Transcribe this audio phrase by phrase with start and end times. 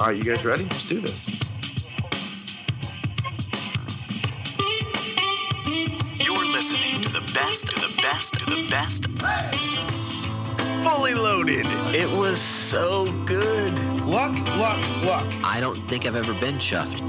[0.00, 0.62] All right, you guys ready?
[0.62, 1.28] Let's do this.
[6.18, 9.08] You're listening to the best, to the best, to the best.
[10.82, 11.66] Fully loaded.
[11.94, 13.78] It was so good.
[14.06, 15.26] Luck, luck, luck.
[15.44, 17.02] I don't think I've ever been chuffed.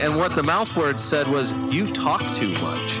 [0.00, 3.00] And what the mouth word said was, "You talk too much."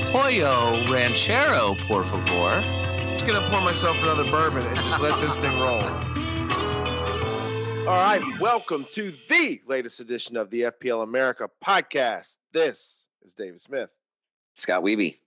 [0.11, 2.61] pollo ranchero, por favor.
[2.61, 5.81] I'm just gonna pour myself another bourbon and just let this thing roll.
[7.87, 12.37] All right, welcome to the latest edition of the FPL America podcast.
[12.53, 13.89] This is David Smith.
[14.55, 15.17] Scott Weeby.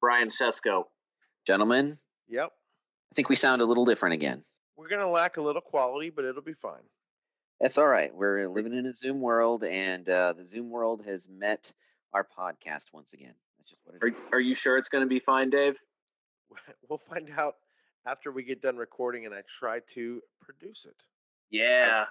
[0.00, 0.84] Brian Sesko.
[1.46, 1.98] Gentlemen,
[2.28, 2.50] Yep,
[3.12, 4.42] I think we sound a little different again.
[4.76, 6.82] we're gonna lack a little quality, but it'll be fine.
[7.60, 8.14] That's all right.
[8.14, 11.72] We're living in a Zoom world, and uh, the Zoom world has met
[12.12, 13.34] our podcast once again.
[13.66, 14.28] That's just what it Are, is.
[14.32, 15.76] are you sure it's going to be fine, Dave?
[16.88, 17.56] We'll find out
[18.06, 20.94] after we get done recording and I try to produce it.
[21.50, 22.04] Yeah.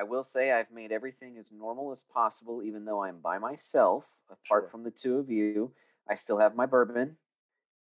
[0.00, 4.06] I will say I've made everything as normal as possible, even though I'm by myself.
[4.30, 4.68] Apart Sure.
[4.70, 5.72] from the two of you,
[6.08, 7.16] I still have my bourbon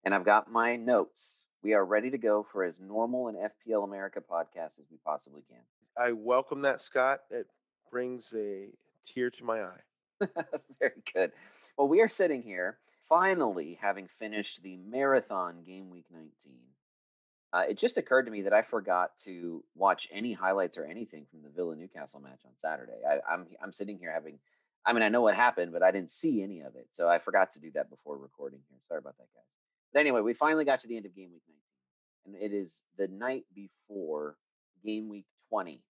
[0.04, 1.46] and I've got my notes.
[1.62, 5.42] We are ready to go for as normal an FPL America podcast as we possibly
[5.48, 5.62] can.
[5.98, 7.20] I welcome that, Scott.
[7.30, 7.46] It
[7.90, 8.68] brings a
[9.06, 9.80] tear to my eye.
[10.78, 11.32] Very good.
[11.78, 16.30] Well, we are sitting here finally having finished the marathon game week 19.
[17.52, 21.26] Uh, it just occurred to me that I forgot to watch any highlights or anything
[21.30, 23.00] from the Villa Newcastle match on Saturday.
[23.08, 24.40] I, I'm I'm sitting here having,
[24.84, 27.18] I mean, I know what happened, but I didn't see any of it, so I
[27.18, 28.78] forgot to do that before recording here.
[28.88, 29.44] Sorry about that, guys.
[29.92, 31.42] But anyway, we finally got to the end of game week
[32.26, 34.36] 19, and it is the night before
[34.84, 35.80] game week 20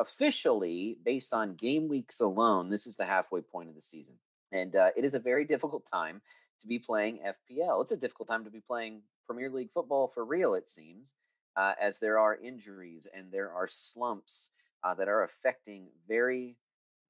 [0.00, 4.14] officially, based on game weeks alone, this is the halfway point of the season.
[4.50, 6.22] And uh, it is a very difficult time
[6.60, 7.82] to be playing FPL.
[7.82, 11.14] It's a difficult time to be playing Premier League football for real, it seems,
[11.56, 14.50] uh, as there are injuries and there are slumps
[14.82, 16.56] uh, that are affecting very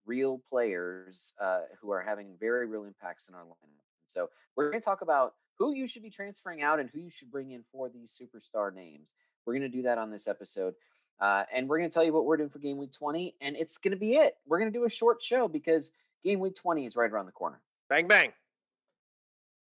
[0.06, 3.86] real players uh, who are having very real impacts in our lineup.
[4.06, 7.10] So we're going to talk about who you should be transferring out and who you
[7.10, 9.14] should bring in for these superstar names.
[9.44, 10.74] We're going to do that on this episode.
[11.20, 13.54] Uh, and we're going to tell you what we're doing for game week 20, and
[13.54, 14.36] it's going to be it.
[14.46, 15.92] We're going to do a short show because
[16.24, 17.60] game week 20 is right around the corner.
[17.90, 18.32] Bang bang.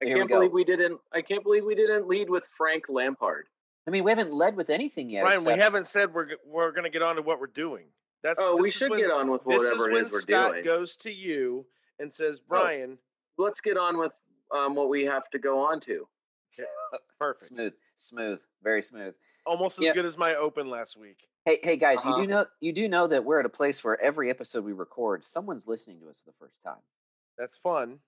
[0.02, 0.36] I Here can't go.
[0.38, 1.00] believe we didn't.
[1.14, 3.48] I can't believe we didn't lead with Frank Lampard.
[3.88, 5.24] I mean, we haven't led with anything yet.
[5.24, 7.86] Ryan, we haven't said we're we're going to get on to what we're doing.
[8.24, 10.20] That's Oh, we should when- get on with This whatever is it when is we're
[10.22, 10.40] doing.
[10.40, 10.66] Scott doing.
[10.66, 11.66] goes to you
[12.00, 13.00] and says, "Brian,
[13.38, 14.14] Let's get on with
[14.52, 16.08] um, what we have to go on to.
[17.20, 19.16] perfect, smooth, smooth, very smooth.
[19.46, 19.94] almost as Yeah.
[19.94, 22.18] good as my open last week." Hey, hey, guys, Uh-huh.
[22.18, 24.74] you do know you do know that we're at a place where every episode we
[24.74, 26.82] record, someone's listening to us for the first time.
[27.38, 28.00] That's fun.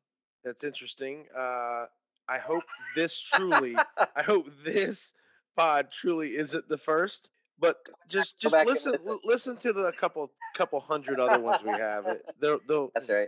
[0.44, 1.26] That's interesting.
[1.36, 1.86] Uh,
[2.28, 2.64] I hope
[2.96, 3.76] this truly,
[4.16, 5.14] I hope this
[5.56, 7.30] pod truly isn't the first.
[7.60, 7.78] But
[8.10, 9.20] just just listen listen.
[9.24, 12.06] listen to the couple couple hundred other ones we have.
[12.08, 13.28] It, they'll, they'll, That's right.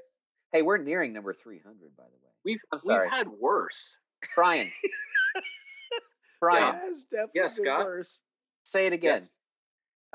[0.52, 2.32] Hey, we're nearing number three hundred, by the way.
[2.44, 3.06] We've I'm sorry.
[3.08, 3.98] we've had worse.
[4.36, 4.72] Brian,
[6.40, 7.86] Brian, Yeah, it's definitely Yes, Scott?
[7.86, 8.22] worse.
[8.64, 9.20] say it again.
[9.20, 9.32] Yes.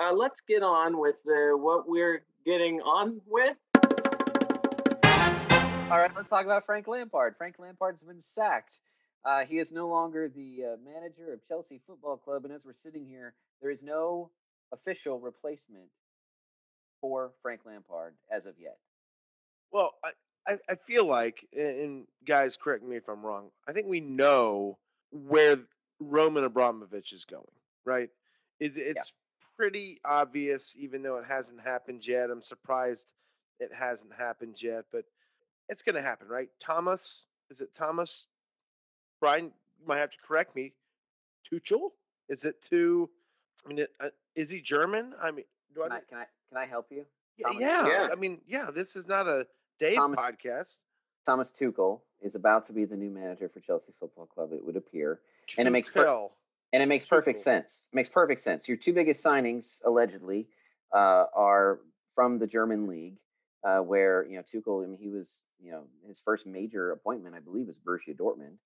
[0.01, 3.57] Uh, let's get on with the, what we're getting on with.
[5.91, 7.35] All right, let's talk about Frank Lampard.
[7.37, 8.79] Frank Lampard's been sacked.
[9.25, 12.75] Uh, he is no longer the uh, manager of Chelsea Football Club, and as we're
[12.75, 14.31] sitting here, there is no
[14.73, 15.89] official replacement
[17.01, 18.79] for Frank Lampard as of yet.
[19.73, 20.11] Well, I,
[20.47, 23.51] I, I feel like, and- and guys, correct me if I'm wrong.
[23.69, 24.79] I think we know
[25.11, 25.59] where
[25.99, 27.45] Roman Abramovich is going.
[27.85, 28.11] Right?
[28.61, 29.13] Is it's
[29.57, 32.31] pretty obvious, even though it hasn't happened yet.
[32.31, 33.15] I'm surprised
[33.59, 35.05] it hasn't happened yet, but
[35.71, 36.49] it's going to happen, right?
[36.61, 38.29] Thomas, is it Thomas?
[39.21, 40.75] Brian you might have to correct me.
[41.51, 41.93] Tuchel?
[42.29, 43.09] Is it to?
[43.65, 45.15] I mean, uh, is he German?
[45.23, 45.45] I mean,
[45.75, 47.07] do Can I need- can I, can I help you?
[47.37, 47.87] yeah, Thomas- yeah.
[47.89, 48.09] Yeah.
[48.13, 48.71] I mean, yeah.
[48.71, 49.47] This is not a
[49.79, 50.81] Dave Thomas- podcast.
[51.27, 54.53] Thomas Tuchel is about to be the new manager for Chelsea Football Club.
[54.53, 55.21] It would appear,
[55.59, 56.29] And it makes per-
[56.73, 57.87] and it makes perfect sense.
[57.93, 58.69] It makes perfect sense.
[58.69, 60.49] Your two biggest signings, allegedly,
[60.93, 61.81] uh, are
[62.15, 63.19] from the German league,
[63.65, 64.85] uh, where you know Tuchel.
[64.85, 68.59] I mean, he was you know his first major appointment, I believe, was Borussia Dortmund.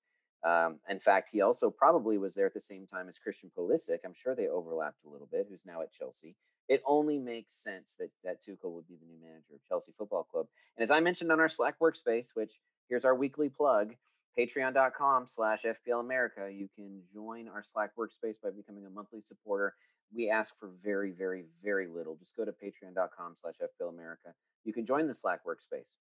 [0.44, 3.98] Um, in fact, he also probably was there at the same time as Christian Pulisic.
[4.04, 5.46] I'm sure they overlapped a little bit.
[5.48, 6.36] Who's now at Chelsea.
[6.68, 10.24] It only makes sense that that Tuchel would be the new manager of Chelsea Football
[10.24, 10.46] Club.
[10.76, 13.94] And as I mentioned on our Slack workspace, which here's our weekly plug,
[14.38, 16.50] patreon.com slash FPL America.
[16.52, 19.74] You can join our Slack workspace by becoming a monthly supporter.
[20.14, 22.16] We ask for very, very, very little.
[22.16, 24.34] Just go to patreon.com slash FPL America.
[24.64, 25.94] You can join the Slack workspace.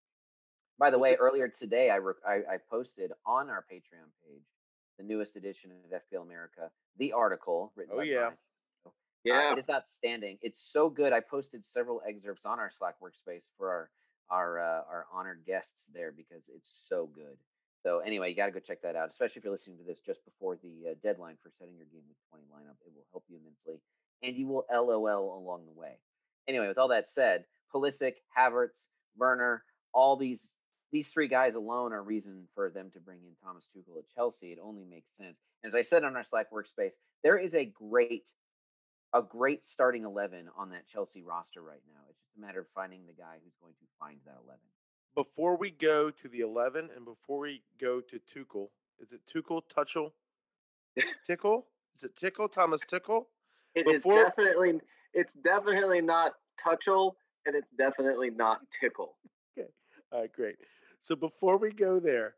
[0.80, 4.44] By the way, earlier today, I, re- I, I posted on our Patreon page
[4.98, 8.15] the newest edition of FPL America, the article written Oh, by yeah.
[8.19, 8.33] Brian.
[8.86, 8.89] Uh,
[9.24, 9.54] Yeah.
[9.54, 10.38] it is outstanding.
[10.42, 11.13] It's so good.
[11.13, 13.89] I posted several excerpts on our Slack workspace for our
[14.30, 17.38] our uh, our honored guests there because it's so good.
[17.83, 20.00] So anyway, you got to go check that out, especially if you're listening to this
[20.00, 22.77] just before the uh, deadline for setting your game week 20 lineup.
[22.86, 23.81] It will help you immensely,
[24.24, 26.00] and you will LOL along the way.
[26.48, 27.44] Anyway, with all that said,
[27.74, 28.88] Pulisic, Havertz,
[29.18, 30.52] Werner, all these
[30.92, 34.52] these three guys alone are reason for them to bring in Thomas Tuchel at Chelsea.
[34.52, 35.38] It only makes sense.
[35.66, 36.94] As I said on our Slack workspace,
[37.24, 38.30] there is a great
[39.12, 42.02] a great starting 11 on that Chelsea roster right now.
[42.10, 44.60] It's just a matter of finding the guy who's going to find that 11.
[45.16, 49.62] Before we go to the 11 and before we go to Tuchel, is it Tuchel,
[49.75, 50.12] Tuchel,
[51.25, 51.68] Tickle?
[51.96, 53.28] Is it Tickle, Thomas Tickle?
[53.75, 54.80] It is Before- definitely
[55.14, 56.34] it's definitely not
[56.64, 57.14] touchel
[57.45, 59.16] and it's definitely not tickle.
[59.57, 59.69] Okay.
[60.12, 60.56] All right, great.
[61.01, 62.36] So before we go there,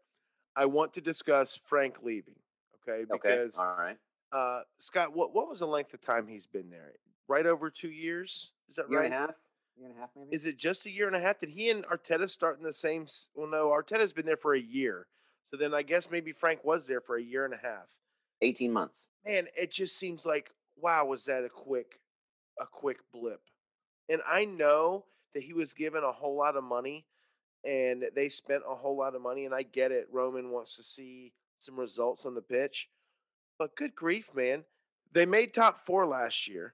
[0.55, 2.35] I want to discuss Frank leaving.
[2.87, 3.07] Okay, Okay.
[3.11, 3.97] because All right.
[4.31, 6.93] uh, Scott, what what was the length of time he's been there?
[7.27, 8.51] Right over two years.
[8.69, 9.05] Is that Year right?
[9.05, 9.31] and a half?
[9.77, 10.35] Year and a half, maybe?
[10.35, 11.39] Is it just a year and a half?
[11.39, 13.07] Did he and Arteta start in the same?
[13.33, 15.07] Well, no, Arteta's been there for a year.
[15.51, 17.87] So then I guess maybe Frank was there for a year and a half.
[18.41, 19.05] 18 months.
[19.25, 21.99] Man, it just seems like wow, was that a quick,
[22.59, 23.41] a quick blip?
[24.09, 27.05] And I know that he was given a whole lot of money,
[27.63, 29.45] and they spent a whole lot of money.
[29.45, 30.07] And I get it.
[30.11, 32.89] Roman wants to see some results on the pitch,
[33.57, 34.65] but good grief, man,
[35.13, 36.73] they made top four last year,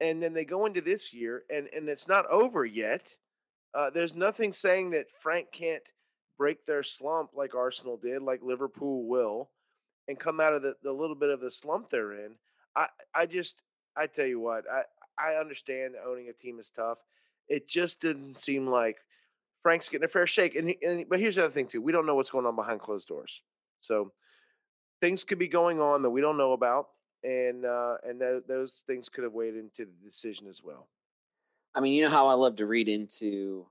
[0.00, 3.16] and then they go into this year, and and it's not over yet.
[3.74, 5.82] Uh, there's nothing saying that Frank can't
[6.38, 9.50] break their slump like Arsenal did, like Liverpool will,
[10.08, 12.36] and come out of the, the little bit of the slump they're in.
[12.74, 13.62] I I just
[13.96, 14.82] I tell you what, I
[15.18, 16.98] I understand that owning a team is tough.
[17.48, 18.98] It just didn't seem like
[19.62, 20.54] Frank's getting a fair shake.
[20.54, 22.80] And, and but here's the other thing too: we don't know what's going on behind
[22.80, 23.42] closed doors,
[23.80, 24.12] so
[25.00, 26.88] things could be going on that we don't know about,
[27.22, 30.88] and uh, and tho- those things could have weighed into the decision as well.
[31.74, 33.66] I mean, you know how I love to read into,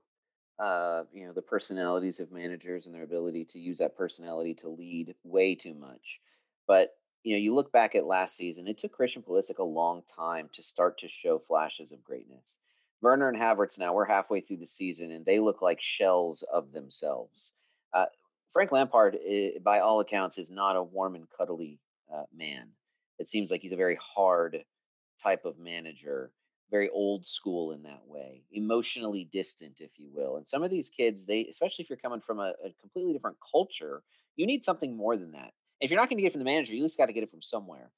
[0.58, 4.68] uh, you know, the personalities of managers and their ability to use that personality to
[4.68, 6.20] lead way too much.
[6.66, 10.02] But you know, you look back at last season, it took Christian Pulisic a long
[10.02, 12.60] time to start to show flashes of greatness.
[13.00, 16.72] Werner and Havertz now we're halfway through the season, and they look like shells of
[16.72, 17.52] themselves.
[17.92, 18.06] Uh,
[18.50, 21.78] Frank Lampard, i- by all accounts, is not a warm and cuddly
[22.12, 22.68] uh, man.
[23.18, 24.64] It seems like he's a very hard
[25.22, 26.32] type of manager
[26.70, 30.38] very old school in that way, emotionally distant, if you will.
[30.38, 33.36] And some of these kids, they, especially if you're coming from a, a completely different
[33.52, 34.02] culture,
[34.36, 35.52] you need something more than that.
[35.82, 37.12] If you're not going to get it from the manager, you at least got to
[37.12, 37.90] get it from somewhere.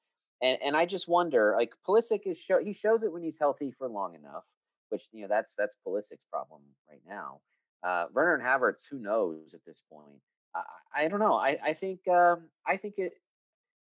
[0.42, 3.70] And and I just wonder, like Pulisic is show, he shows it when he's healthy
[3.70, 4.44] for long enough,
[4.88, 7.40] which you know that's that's Pulisic's problem right now.
[7.82, 10.20] Uh, Werner and Havertz, who knows at this point?
[10.54, 10.62] I,
[11.04, 11.34] I don't know.
[11.34, 13.12] I I think um, I think it.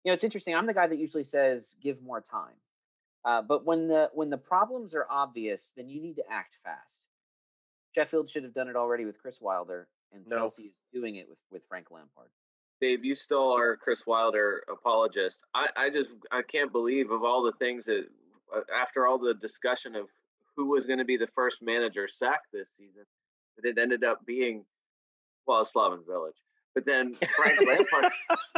[0.04, 0.56] You know, it's interesting.
[0.56, 2.56] I'm the guy that usually says give more time.
[3.26, 7.08] Uh, but when the when the problems are obvious, then you need to act fast.
[7.94, 10.38] Sheffield should have done it already with Chris Wilder, and No.
[10.38, 12.30] Chelsea is doing it with with Frank Lampard.
[12.82, 15.44] Dave, you still are Chris Wilder apologist.
[15.54, 18.06] I, I just I can't believe of all the things that
[18.56, 20.08] uh, after all the discussion of
[20.56, 23.04] who was going to be the first manager sacked this season,
[23.58, 24.66] that it ended up being
[25.46, 26.32] well Slaven Bilic.
[26.76, 28.12] But then Frank Lampard,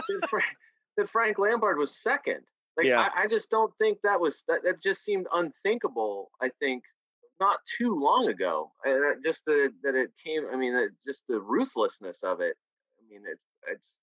[0.08, 2.42] that Frank, Frank Lampard was second.
[2.78, 3.10] Like Yeah.
[3.16, 6.32] I, I just don't think that was that, that just seemed unthinkable.
[6.42, 6.84] I think
[7.42, 8.72] not too long ago.
[8.86, 10.44] And just that it, that it came.
[10.54, 12.56] I mean, that just the ruthlessness of it.
[13.00, 13.98] I mean, it's it's.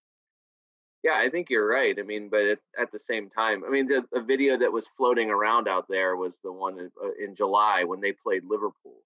[1.08, 1.96] Yeah, I think you're right.
[1.98, 4.86] I mean, but it, at the same time, I mean, the, the video that was
[4.94, 8.98] floating around out there was the one in, uh, in July when they played Liverpool,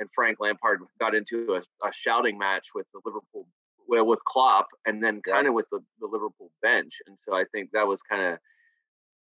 [0.00, 3.46] and Frank Lampard got into a, a shouting match with the Liverpool,
[3.86, 7.00] well, with Klopp, and then kind of with the, the Liverpool bench.
[7.06, 8.38] And so I think that was kind of,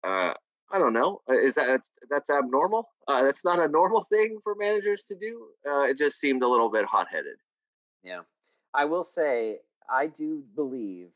[0.09, 0.33] uh,
[0.71, 2.87] I don't know, uh, is that that's, that's abnormal?
[3.09, 5.47] Uh, that's not a normal thing for managers to do.
[5.69, 7.35] Uh, it just seemed a little bit hot headed.
[8.05, 8.21] Yeah,
[8.73, 9.57] I will say
[9.89, 11.09] I do believe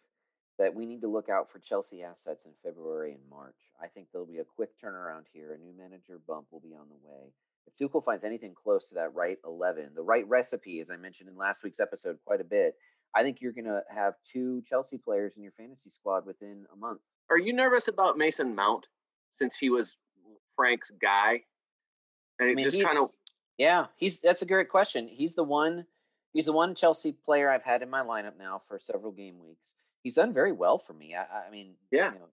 [0.59, 3.55] that we need to look out for Chelsea assets in February and March.
[3.81, 5.53] I think there'll be a quick turnaround here.
[5.53, 7.33] A new manager bump will be on the way.
[7.65, 11.29] If Tuchel finds anything close to that right 11, the right recipe, as I mentioned
[11.29, 12.75] in last week's episode quite a bit,
[13.15, 16.75] I think you're going to have two Chelsea players in your fantasy squad within a
[16.75, 16.99] month.
[17.31, 18.87] Are you nervous about Mason Mount
[19.35, 19.97] since he was
[20.55, 21.43] Frank's guy?
[22.39, 23.11] And I it mean, just kind of
[23.57, 25.07] Yeah, he's that's a great question.
[25.07, 25.85] He's the one
[26.33, 29.75] he's the one Chelsea player I've had in my lineup now for several game weeks.
[30.03, 31.15] He's done very well for me.
[31.15, 32.13] I, I mean, Yeah.
[32.13, 32.25] you know,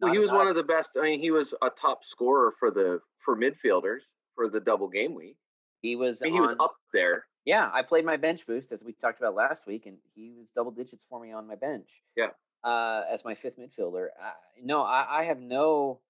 [0.00, 0.96] well, he was one of the best.
[0.98, 4.00] I mean, he was a top scorer for the for midfielders
[4.34, 5.36] for the double game week.
[5.82, 7.24] he was I mean, he was up there.
[7.44, 10.50] Yeah, I played my bench boost as we talked about last week, and he was
[10.50, 11.88] double digits for me on my bench.
[12.16, 12.28] Yeah.
[12.64, 14.08] uh, as my fifth midfielder.
[14.22, 16.00] I, no, I, I have no,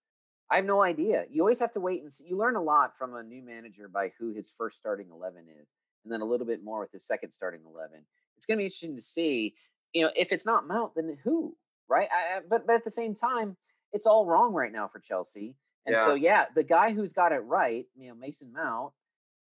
[0.50, 1.24] I have no idea.
[1.30, 2.28] You always have to wait and see.
[2.28, 5.66] You learn a lot from a new manager by who his first starting eleven is,
[6.04, 8.04] and then a little bit more with his second starting eleven.
[8.36, 9.54] It's going to be interesting to see.
[9.92, 11.56] You know, if it's not Mount, then who?
[11.88, 12.08] Right?
[12.12, 13.56] I, but but at the same time,
[13.92, 15.56] it's all wrong right now for Chelsea.
[15.86, 18.92] And so yeah, the guy who's got it right, you know, Mason Mount,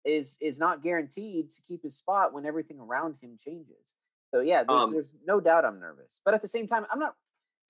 [0.05, 3.97] is is not guaranteed to keep his spot when everything around him changes.
[4.33, 6.99] So yeah, there's, Um, there's no doubt I'm nervous, but at the same time, I'm
[6.99, 7.15] not.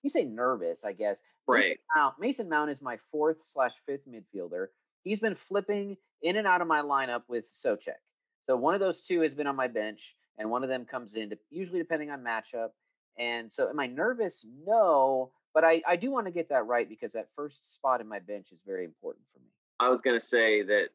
[0.03, 1.23] You say nervous, I guess.
[1.47, 1.79] Mason Right.
[1.95, 4.67] Mount, Mason Mount is my fourth slash fifth midfielder.
[5.03, 7.99] He's been flipping in and out of my lineup with Soucek.
[8.45, 11.15] So one of those two has been on my bench, and one of them comes
[11.15, 12.69] in, usually depending on matchup.
[13.17, 14.45] And so, am I nervous?
[14.65, 18.07] No, but I, I do want to get that right because that first spot in
[18.07, 19.49] my bench is very important for me.
[19.79, 20.87] I was going to say that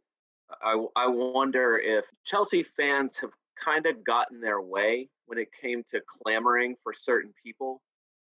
[0.63, 3.31] I, I wonder if Chelsea fans have
[3.63, 7.83] kind of gotten their way when it came to clamoring for certain people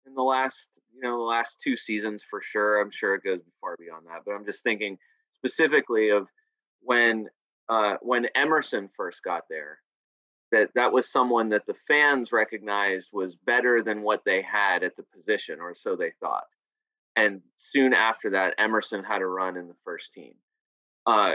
[0.07, 2.81] in the last, you know, the last two seasons for sure.
[2.81, 4.99] I'm sure it goes far beyond that, but I'm just thinking
[5.37, 6.29] specifically of
[6.81, 7.29] when
[7.69, 9.79] uh, when Emerson first got there.
[10.53, 14.97] That that was someone that the fans recognized was better than what they had at
[14.97, 16.45] the position, or so they thought
[17.17, 20.35] and soon after that, Emerson had a run in the first team.
[21.07, 21.35] Uh,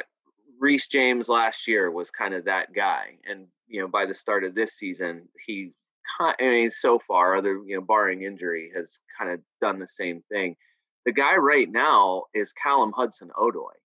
[0.59, 4.43] Reece James last year was kind of that guy, and you know by the start
[4.43, 5.71] of this season, he,
[6.19, 10.23] I mean, so far, other you know, barring injury, has kind of done the same
[10.31, 10.55] thing.
[11.05, 13.77] The guy right now is Callum Hudson Odoi.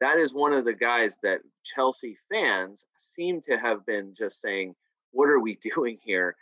[0.00, 4.74] That is one of the guys that Chelsea fans seem to have been just saying,
[5.12, 6.36] "What are we doing here?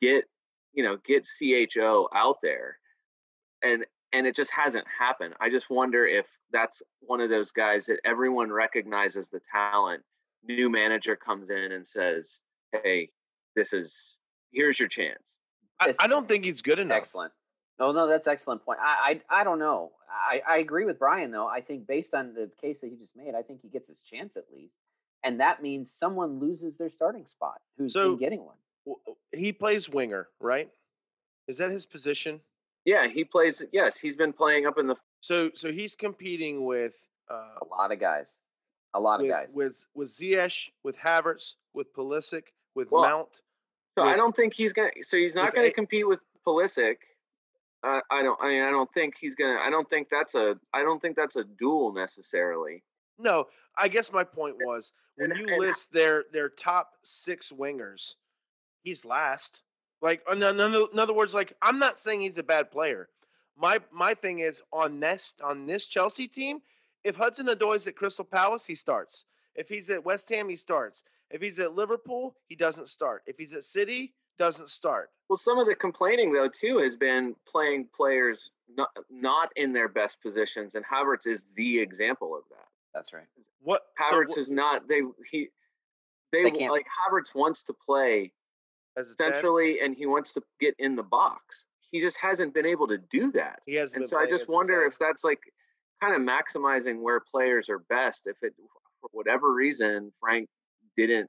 [0.00, 0.24] Get
[0.72, 2.78] you know, get CHO out there."
[3.62, 5.34] And and it just hasn't happened.
[5.40, 10.02] I just wonder if that's one of those guys that everyone recognizes the talent.
[10.44, 12.40] New manager comes in and says,
[12.72, 13.10] "Hey,
[13.56, 14.18] this is
[14.52, 15.34] here's your chance."
[15.80, 16.98] I, I don't think he's good enough.
[16.98, 17.32] Excellent.
[17.78, 18.78] No, no, that's excellent point.
[18.80, 19.92] I, I, I don't know.
[20.10, 21.46] I, I agree with Brian though.
[21.48, 24.02] I think based on the case that he just made, I think he gets his
[24.02, 24.74] chance at least,
[25.24, 28.56] and that means someone loses their starting spot who's So- been getting one.
[29.32, 30.68] He plays winger, right?
[31.48, 32.40] Is that his position?
[32.84, 33.62] Yeah, he plays.
[33.72, 34.96] Yes, he's been playing up in the.
[35.20, 36.94] So so he's competing with
[37.30, 38.40] uh, A lot of guys,
[38.92, 39.52] a lot of guys.
[39.54, 42.42] with with Ziyech, with Havertz, with Pulisic,
[42.74, 43.28] with Well, Mount.
[43.96, 44.90] So I don't think he's gonna.
[45.02, 46.96] So he's not with going A- to compete with Pulisic.
[47.82, 48.38] Uh, I don't.
[48.40, 49.58] I mean, I don't think he's gonna.
[49.60, 50.56] I don't think that's a.
[50.72, 52.82] I don't think that's a duel necessarily.
[53.18, 53.46] No,
[53.76, 58.14] I guess my point was when you list their their top six wingers,
[58.82, 59.62] he's last.
[60.00, 63.08] Like in, in, in other words, like I'm not saying he's a bad player.
[63.56, 66.60] My my thing is on this on this Chelsea team,
[67.04, 69.24] if Hudson Odoi's at Crystal Palace, he starts.
[69.54, 71.02] If he's at West Ham, he starts.
[71.30, 73.22] If he's at Liverpool, he doesn't start.
[73.26, 75.10] If he's at City, doesn't start.
[75.28, 79.88] Well, some of the complaining though too has been playing players not not in their
[79.88, 82.66] best positions, and Havertz is the example of that.
[82.94, 83.26] That's right.
[83.60, 84.88] What so Havertz wh- is not.
[84.88, 85.48] They he.
[86.32, 88.32] They, They can't- like Havertz wants to play
[88.96, 89.34] as a 10?
[89.34, 91.66] centrally, and he wants to get in the box.
[91.90, 93.60] He just hasn't been able to do that.
[93.66, 95.40] He has and so I just wonder if that's like
[96.02, 98.26] kind of maximizing where players are best.
[98.26, 98.54] If it,
[99.00, 100.48] for whatever reason, Frank
[100.96, 101.28] didn't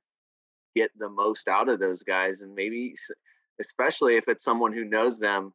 [0.75, 2.96] get the most out of those guys, and maybe,
[3.60, 5.53] especially if it's someone who knows them,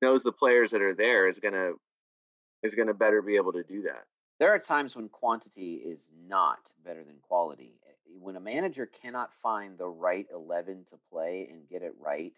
[0.00, 1.72] knows the players that are there, is gonna
[2.62, 4.04] is gonna better be able to do that.
[4.38, 7.74] There are times when quantity is not better than quality.
[7.86, 12.32] Eh, When a manager cannot find the right 11 to play and get it right,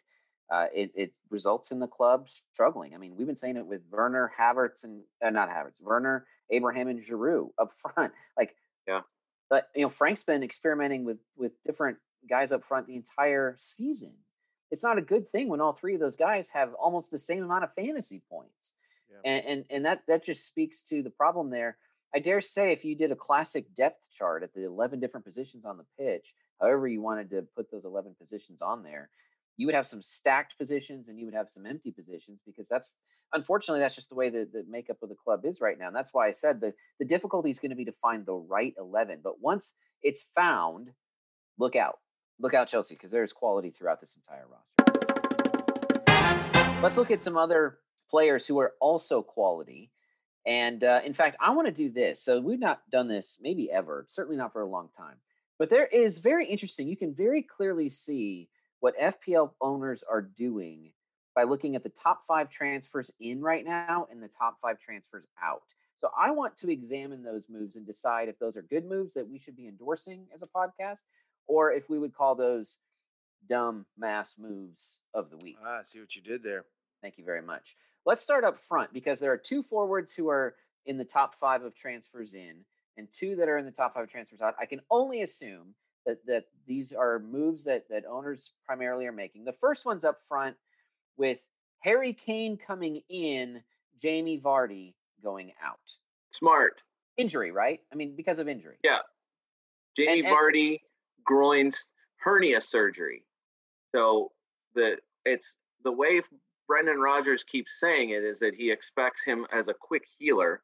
[0.50, 2.94] uh, it, it results in the club struggling.
[2.94, 6.88] I mean, we've been saying it with Werner, Havertz, and uh, not Havertz, Werner, Abraham,
[6.88, 8.12] and Giroud up front.
[8.36, 8.54] Like,
[8.86, 9.00] Yeah.
[9.54, 14.14] But you know, Frank's been experimenting with with different guys up front the entire season.
[14.72, 17.44] It's not a good thing when all three of those guys have almost the same
[17.44, 18.74] amount of fantasy points
[19.08, 19.18] Yeah.
[19.24, 21.76] and, and and that that just speaks to the problem there.
[22.12, 25.64] I dare say, if you did a classic depth chart at the eleven different positions
[25.64, 29.08] on the pitch, however you wanted to put those eleven positions on there,
[29.56, 32.96] you would have some stacked positions and you would have some empty positions because that's
[33.34, 35.88] unfortunately that's just the way the, the makeup of the club is right now.
[35.88, 38.34] And that's why I said the the difficulty is going to be to find the
[38.34, 39.18] right eleven.
[39.22, 40.92] But once it's found,
[41.58, 41.98] look out,
[42.38, 44.72] look out, Chelsea, because there's quality throughout this entire roster.
[46.82, 47.78] Let's look at some other
[48.10, 49.90] players who are also quality.
[50.46, 52.22] And uh, in fact, I want to do this.
[52.22, 55.16] So we've not done this maybe ever, certainly not for a long time.
[55.58, 56.86] But there is very interesting.
[56.86, 58.50] You can very clearly see
[58.80, 60.92] what FPL owners are doing
[61.34, 65.26] by looking at the top five transfers in right now and the top five transfers
[65.42, 65.62] out.
[66.00, 69.28] So I want to examine those moves and decide if those are good moves that
[69.28, 71.04] we should be endorsing as a podcast,
[71.46, 72.78] or if we would call those
[73.48, 75.56] dumb mass moves of the week.
[75.64, 76.64] Ah, I see what you did there.
[77.02, 77.76] Thank you very much.
[78.06, 81.62] Let's start up front because there are two forwards who are in the top five
[81.62, 82.64] of transfers in
[82.96, 84.54] and two that are in the top five transfers out.
[84.60, 85.74] I can only assume
[86.06, 89.44] that that these are moves that that owners primarily are making.
[89.44, 90.56] The first one's up front
[91.16, 91.38] with
[91.80, 93.62] Harry Kane coming in,
[94.00, 95.78] Jamie Vardy going out.
[96.32, 96.80] Smart.
[97.16, 97.80] Injury, right?
[97.92, 98.76] I mean, because of injury.
[98.82, 98.98] Yeah.
[99.96, 100.80] Jamie And- and- Vardy
[101.24, 103.24] groins hernia surgery.
[103.94, 104.32] So
[104.74, 106.20] the it's the way
[106.66, 110.62] Brendan Rodgers keeps saying it is that he expects him as a quick healer,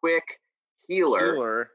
[0.00, 0.40] quick
[0.86, 1.70] healer, Healer.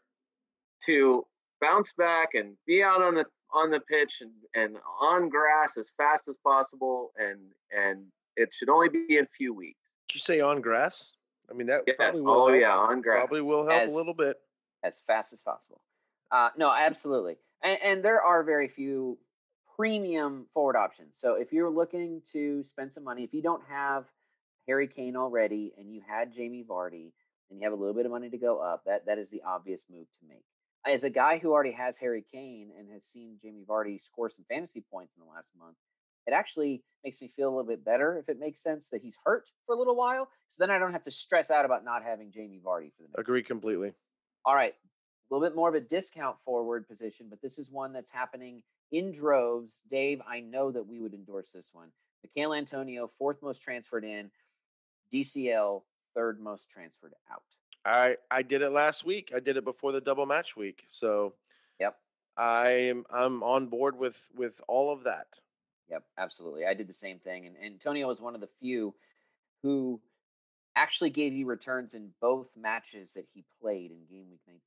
[0.85, 1.27] to
[1.59, 5.91] bounce back and be out on the on the pitch and, and on grass as
[5.97, 7.39] fast as possible and
[7.71, 8.05] and
[8.35, 9.79] it should only be a few weeks.
[10.09, 11.15] Did you say on grass?
[11.49, 11.95] I mean, that Yes.
[11.97, 12.59] probably will Oh help.
[12.61, 13.19] yeah, on grass.
[13.19, 14.37] Probably will help a little bit.
[14.83, 15.81] as fast as possible.
[16.31, 17.37] Uh, no, absolutely.
[17.63, 19.17] And, and there are very few
[19.75, 21.17] premium forward options.
[21.17, 24.05] So if you're looking to spend some money, if you don't have
[24.67, 27.11] Harry Kane already and you had Jamie Vardy
[27.49, 29.41] and you have a little bit of money to go up, that that is the
[29.45, 30.43] obvious move to make.
[30.85, 34.45] As a guy who already has Harry Kane and has seen Jamie Vardy score some
[34.49, 35.77] fantasy points in the last month,
[36.27, 39.15] it actually makes me feel a little bit better if it makes sense that he's
[39.25, 40.27] hurt for a little while.
[40.49, 43.09] So then I don't have to stress out about not having Jamie Vardy for the
[43.09, 43.93] next Agree completely.
[44.45, 47.93] all right, a little bit more of a discount forward position, but this is one
[47.93, 49.81] that's happening in droves.
[49.89, 51.89] Dave, I know that we would endorse this one.
[52.23, 54.31] Mikhail Antonio, fourth most transferred in.
[55.13, 55.83] DCL,
[56.15, 57.43] third most transferred out.
[57.85, 59.31] I I did it last week.
[59.35, 60.85] I did it before the double match week.
[60.89, 61.33] So
[61.79, 61.97] Yep.
[62.37, 65.27] I'm I'm on board with with all of that.
[65.89, 66.65] Yep, absolutely.
[66.65, 67.45] I did the same thing.
[67.45, 68.95] And Antonio was one of the few
[69.61, 70.01] who
[70.75, 74.61] actually gave you returns in both matches that he played in game week 19.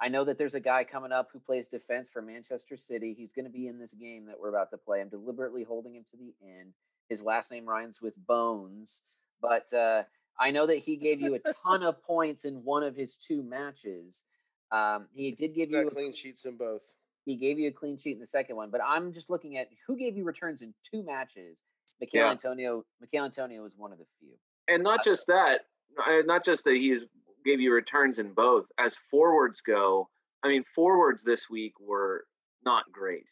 [0.00, 3.14] I know that there's a guy coming up who plays defense for Manchester City.
[3.16, 5.00] He's going to be in this game that we're about to play.
[5.00, 6.74] I'm deliberately holding him to the end.
[7.08, 9.04] His last name rhymes with Bones,
[9.40, 10.02] but uh,
[10.38, 13.42] I know that he gave you a ton of points in one of his two
[13.42, 14.24] matches.
[14.70, 16.82] Um, he did give you Got a clean sheets in both.
[17.24, 19.68] he gave you a clean sheet in the second one, but I'm just looking at
[19.86, 21.62] who gave you returns in two matches.
[22.00, 22.30] Mikhail Yeah.
[22.32, 22.84] Antonio.
[23.00, 24.30] Mikhail Antonio was one of the few.
[24.68, 25.60] and not That's just that,
[25.98, 26.98] uh, not just that he
[27.44, 28.66] gave you returns in both.
[28.78, 30.08] As forwards go,
[30.42, 32.24] I mean, forwards this week were
[32.64, 33.24] not great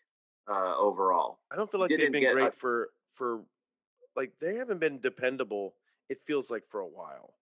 [0.49, 1.41] uh, overall.
[1.51, 3.41] I don't feel like they've been get a- great for for
[4.17, 5.75] like they haven't been dependable.
[6.09, 7.35] It feels like for a while.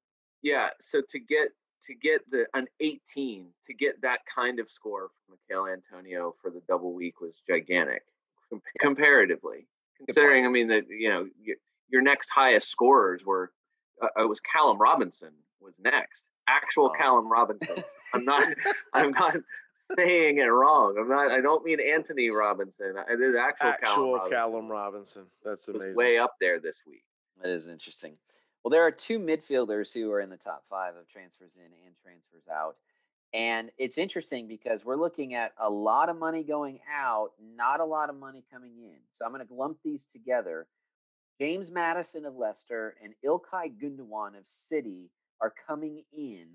[0.42, 1.48] Yeah, so to get
[1.86, 6.50] to get the an 18 to get that kind of score from Mikhail Antonio for
[6.50, 8.02] the double week was gigantic
[8.50, 9.66] com- comparatively.
[10.04, 11.56] Considering, I mean, that you know your,
[11.88, 13.52] your next highest scorers were
[14.00, 16.28] uh, it was Callum Robinson was next.
[16.48, 16.98] Actual Oh.
[16.98, 17.84] Callum Robinson.
[18.12, 18.52] I'm not.
[18.92, 19.36] I'm not
[19.96, 20.96] saying it wrong.
[20.98, 21.30] I'm not.
[21.30, 22.94] I don't mean Anthony Robinson.
[22.98, 25.26] I did actual, Callum Actual Robinson Callum Robinson.
[25.44, 25.94] That's amazing.
[25.94, 27.04] way up there this week.
[27.42, 28.14] That is interesting.
[28.62, 31.94] Well, there are two midfielders who are in the top five of transfers in and
[32.02, 32.76] transfers out.
[33.34, 37.84] And it's interesting because we're looking at a lot of money going out, not a
[37.84, 38.98] lot of money coming in.
[39.10, 40.66] So I'm going to lump these together.
[41.40, 46.46] James Maddison of Leicester and Ilkay Gundogan of City are coming in.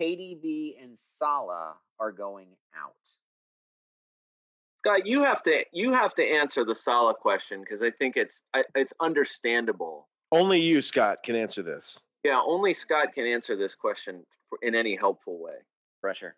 [0.00, 2.94] KDB and Salah are going out.
[4.84, 8.42] Scott, you have to you have to answer the Salah question because I think it's
[8.74, 10.08] it's understandable.
[10.34, 12.00] Only you, Scott, can answer this.
[12.24, 14.26] Yeah, only Scott can answer this question
[14.62, 15.54] in any helpful way.
[16.00, 16.34] pressure.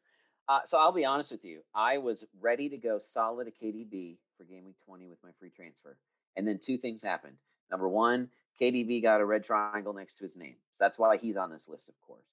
[0.48, 1.60] Uh, so I'll be honest with you.
[1.74, 5.50] I was ready to go solid at KDB for game week 20 with my free
[5.50, 5.96] transfer.
[6.36, 7.36] And then two things happened.
[7.70, 8.28] Number one,
[8.60, 10.56] KDB got a red triangle next to his name.
[10.72, 12.26] So that's why he's on this list, of course.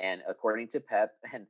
[0.00, 1.46] And according to Pep, and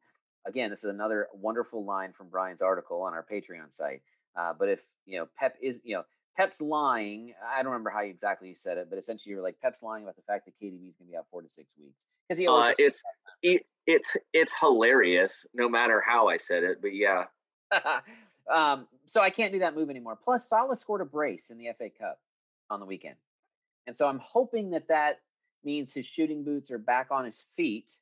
[0.46, 4.03] again, this is another wonderful line from Brian's article on our Patreon site.
[4.37, 6.05] Uh, but if, you know, Pep is, you know,
[6.37, 7.35] Pep's lying.
[7.44, 10.03] I don't remember how exactly you said it, but essentially you were like, Pep's lying
[10.03, 12.07] about the fact that KDB is going to be out four to six weeks.
[12.29, 13.03] Because he always Uh, it's
[13.42, 16.81] it, it's it's hilarious, no matter how I said it.
[16.81, 17.25] But yeah,
[18.53, 20.18] um, so I can't do that move anymore.
[20.23, 22.18] Plus, Salah scored a brace in the FA Cup
[22.70, 23.16] on the weekend,
[23.87, 25.20] and so I'm hoping that that
[25.64, 27.99] means his shooting boots are back on his feet,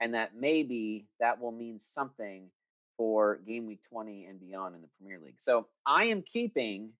[0.00, 2.50] and that maybe that will mean something
[2.96, 5.36] for game week 20 and beyond in the Premier League.
[5.38, 6.90] So I am keeping,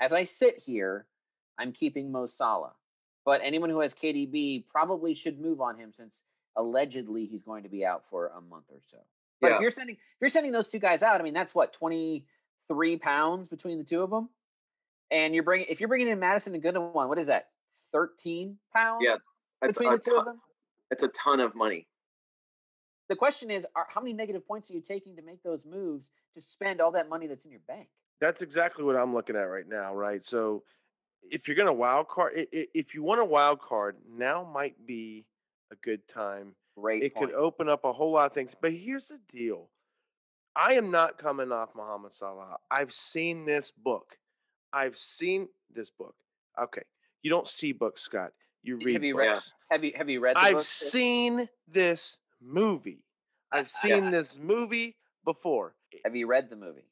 [0.00, 1.06] as I sit here,
[1.58, 2.72] I'm keeping Mo Salah.
[3.24, 6.24] But anyone who has KDB probably should move on him since
[6.56, 8.98] allegedly he's going to be out for a month or so.
[9.40, 9.54] But Yeah.
[9.56, 12.96] if you're sending if you're sending those two guys out, I mean that's what 23
[12.96, 14.30] pounds between the two of them.
[15.10, 17.50] And you're bringing if you're bringing in Maddison and Gundogan, what is that?
[17.92, 19.26] 13 pounds Yes,
[19.60, 20.40] between the two of them.
[20.90, 21.86] It's a ton of money.
[23.08, 26.10] The question is, are, how many negative points are you taking to make those moves
[26.34, 27.88] to spend all that money that's in your bank?
[28.20, 30.24] That's exactly what I'm looking at right now, right?
[30.24, 30.62] So
[31.22, 35.26] if you're gonna wild card, if you want a wild card, now might be
[35.72, 36.54] a good time.
[36.76, 37.30] Great it point.
[37.30, 38.54] could open up a whole lot of things.
[38.60, 39.68] But here's the deal:
[40.54, 42.58] I am not coming off Muhammad Salah.
[42.70, 44.18] I've seen this book.
[44.72, 46.14] I've seen this book.
[46.60, 46.82] Okay,
[47.22, 48.32] you don't see books, Scott.
[48.62, 49.28] You read have you read?
[49.28, 49.54] books.
[49.70, 50.36] Have you have you read?
[50.36, 50.62] The I've book?
[50.62, 53.04] seen this movie.
[53.52, 55.74] I've seen this movie before.
[56.04, 56.89] Have you read the movie?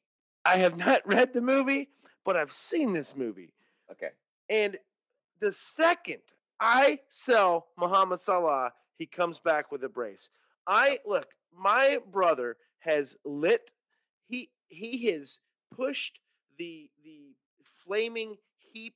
[0.49, 1.89] I have not read the movie,
[2.25, 3.53] but I've seen this movie.
[3.91, 4.09] Okay.
[4.49, 4.77] And
[5.39, 6.21] the second
[6.59, 10.29] I sell Muhammad Salah, he comes back with a brace.
[10.67, 13.71] I look, my brother has lit
[14.27, 15.39] he he has
[15.75, 16.19] pushed
[16.57, 17.35] the the
[17.85, 18.95] flaming heap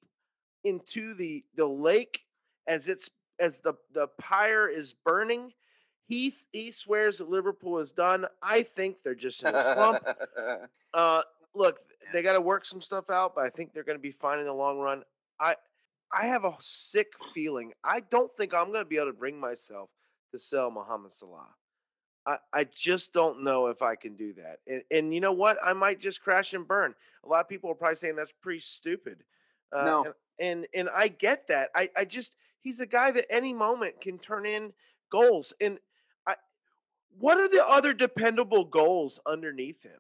[0.64, 2.26] into the the lake
[2.68, 5.54] as it's as the the pyre is burning.
[6.06, 8.28] He he swears that Liverpool is done.
[8.42, 10.04] I think they're just in a slump.
[10.94, 11.24] Uh,
[11.56, 11.80] look,
[12.12, 14.40] they got to work some stuff out, but I think they're going to be fine
[14.40, 15.04] in the long run.
[15.40, 15.56] I
[16.12, 17.74] I have a sick feeling.
[17.84, 19.90] I don't think I'm going to be able to bring myself
[20.32, 21.56] to sell Mohamed Salah.
[22.26, 24.60] I, I just don't know if I can do that.
[24.68, 25.58] And, and you know what?
[25.64, 26.96] I might just crash and burn.
[27.26, 29.24] A lot of people are probably saying that's pretty stupid.
[29.72, 30.04] Uh, No.
[30.06, 31.70] And, and and I get that.
[31.76, 34.74] I, I just he's a guy that any moment can turn in
[35.12, 35.54] goals.
[35.60, 35.80] And
[36.28, 36.36] I
[37.20, 40.00] what are the other dependable goals underneath him?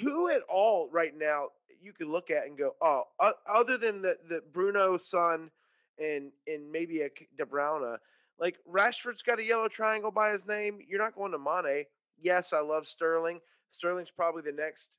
[0.00, 1.48] Who at all right now
[1.82, 3.04] you could look at and go, oh,
[3.46, 5.50] other than the the Bruno son
[5.98, 7.98] and and maybe a De Bruyne,
[8.38, 10.78] like Rashford's got a yellow triangle by his name.
[10.88, 11.84] You're not going to Mane.
[12.20, 13.40] Yes, I love Sterling.
[13.70, 14.92] Sterling's probably the next,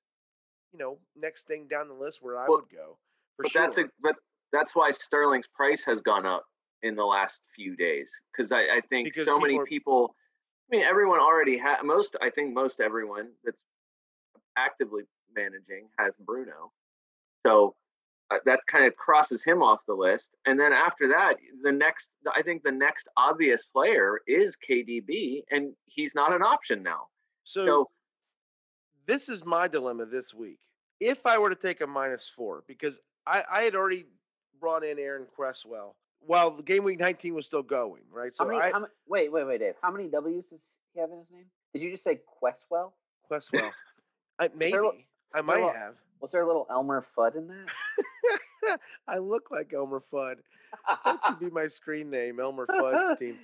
[0.74, 2.98] you know, next thing down the list where I Well, would go.
[3.38, 3.62] For but sure.
[3.62, 4.16] that's a but
[4.52, 6.46] that's why Sterling's price has gone up
[6.84, 10.16] in the last few days because I, I think Because so many people are- people.
[10.72, 12.16] I mean, everyone already had most.
[12.22, 13.64] I think most everyone that's
[14.58, 15.04] actively
[15.36, 16.72] managing has Bruno,
[17.46, 17.76] so
[18.32, 20.36] uh, that kind of crosses him off the list.
[20.46, 25.74] And then after that, the next, I think the next obvious player is KDB, and
[25.86, 27.08] he's not an option now.
[27.44, 27.90] so So
[29.06, 30.60] this is my dilemma this week.
[31.00, 34.06] If I were to take a minus four, because I, I had already
[34.60, 38.36] brought in Aaron Cresswell while the game week 19 was still going, right?
[38.36, 39.76] So how many, I, how ma- wait, wait, wait, Dave.
[39.82, 41.46] How many W's does he have in his name?
[41.74, 42.94] Did you just say Questwell?
[43.30, 43.72] Questwell,
[44.40, 45.96] I, maybe there li- I might have.
[46.22, 48.80] Was there a little Elmer Fudd in that?
[49.08, 50.38] I look like Elmer Fudd.
[51.04, 53.38] That should be my screen name, Elmer Fudd's team.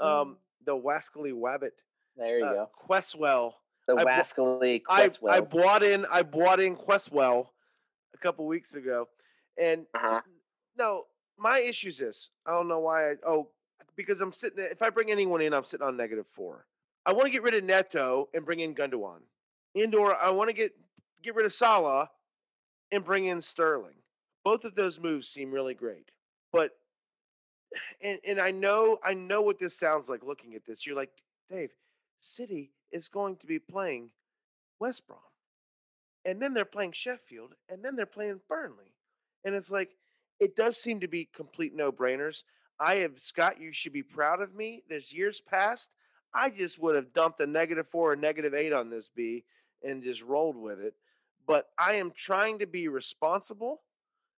[0.00, 1.70] Um, the Wascally Wabbit,
[2.16, 2.70] there you uh, go.
[2.88, 3.52] Questwell.
[3.86, 5.30] The I Wascally I, Questwell.
[5.30, 7.48] I bought in I bought in Questwell
[8.14, 9.08] a couple weeks ago,
[9.60, 10.20] and uh-huh.
[10.78, 11.04] no,
[11.38, 12.30] my issue is this.
[12.46, 13.10] I don't know why.
[13.10, 13.48] I, oh,
[13.94, 14.64] because I'm sitting.
[14.70, 16.66] If I bring anyone in, I'm sitting on negative four.
[17.06, 19.20] I want to get rid of Neto and bring in Gundogan.
[19.74, 20.72] Indoor, I want to get
[21.22, 22.10] get rid of Salah
[22.92, 24.02] and bring in Sterling.
[24.44, 26.10] Both of those moves seem really great,
[26.52, 26.72] but
[28.02, 30.22] and and I know I know what this sounds like.
[30.24, 31.10] Looking at this, you're like,
[31.50, 31.70] Dave,
[32.20, 34.10] City is going to be playing
[34.78, 35.18] West Brom,
[36.24, 38.94] and then they're playing Sheffield, and then they're playing Burnley,
[39.44, 39.96] and it's like
[40.38, 42.44] it does seem to be complete no brainers.
[42.78, 43.60] I have Scott.
[43.60, 44.82] You should be proud of me.
[44.88, 45.90] There's years past.
[46.34, 49.44] I just would have dumped a negative four or negative eight on this B
[49.84, 50.94] and just rolled with it.
[51.46, 53.82] But I am trying to be responsible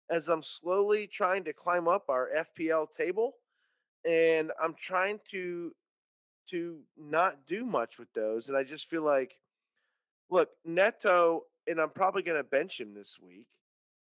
[0.10, 3.36] as I'm slowly trying to climb up our FPL table,
[4.08, 5.74] and I'm trying to
[6.50, 8.48] to not do much with those.
[8.48, 9.38] And I just feel like,
[10.30, 13.48] look, Neto, and I'm probably going to bench him this week,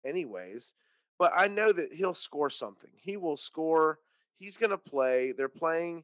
[0.06, 0.74] anyways.
[1.18, 2.90] But I know that he'll score something.
[3.02, 4.00] He will score.
[4.40, 5.32] He's going to play.
[5.32, 6.04] They're playing.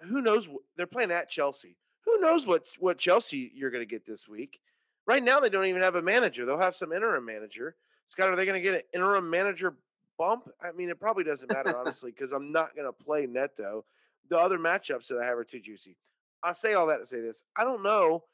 [0.00, 0.48] Who knows?
[0.76, 1.76] They're playing at Chelsea.
[2.06, 4.60] Who knows what what Chelsea you're going to get this week?
[5.06, 6.44] Right now, they don't even have a manager.
[6.44, 7.76] They'll have some interim manager.
[8.08, 9.76] Scott, are they going to get an interim manager
[10.18, 10.48] bump?
[10.60, 13.84] I mean, it probably doesn't matter, honestly, because I'm not going to play Neto.
[14.28, 15.96] The other matchups that I have are too juicy.
[16.42, 17.44] I say all that to say this.
[17.56, 18.24] I don't know.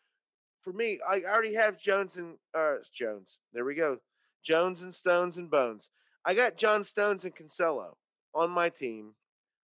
[0.62, 3.38] For me, I already have Jones and uh, Jones.
[3.52, 3.98] There we go.
[4.44, 5.90] Jones and Stones and Bones.
[6.24, 7.94] I got John Stones and Cancelo
[8.34, 9.14] on my team.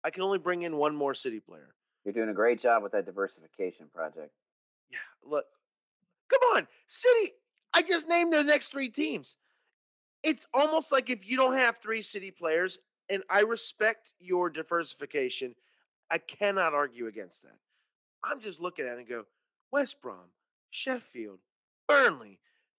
[0.04, 1.74] I can only bring in one more City player.
[2.04, 4.32] You're doing a great job with that diversification project.
[4.90, 5.46] Yeah, look,
[6.28, 7.32] come on, City.
[7.72, 9.36] I just named the next three teams.
[10.22, 12.78] it's almost like if you don't have three city players,
[13.10, 15.54] and I respect your diversification,
[16.10, 17.58] I cannot argue against that.
[18.22, 19.24] I'm just looking at it and go,
[19.70, 20.30] West Brom,
[20.70, 21.40] Sheffield,
[21.86, 22.38] Burnley,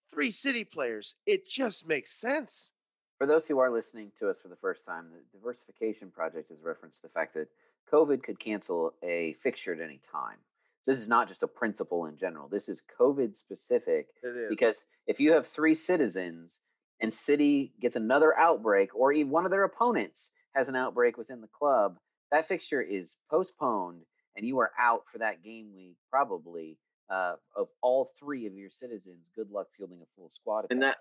[0.10, 1.16] three city players.
[1.28, 2.72] It just makes sense.
[3.18, 6.62] For those who are listening to us for the first time, the diversification project is
[6.62, 7.48] reference to the fact that
[7.92, 10.38] COVID could cancel a fixture at any time.
[10.82, 12.48] So this is not just a principle in general.
[12.48, 14.50] This is COVID specific It is.
[14.50, 16.62] because if you have three citizens
[17.00, 21.42] and City gets another outbreak, or even one of their opponents has an outbreak within
[21.42, 21.98] the club,
[22.32, 24.02] that fixture is postponed,
[24.36, 25.96] and you are out for that game week.
[26.12, 26.78] Probably
[27.10, 29.30] uh, of all three of your citizens.
[29.36, 30.66] Good luck fielding a full squad.
[30.66, 30.98] At and that.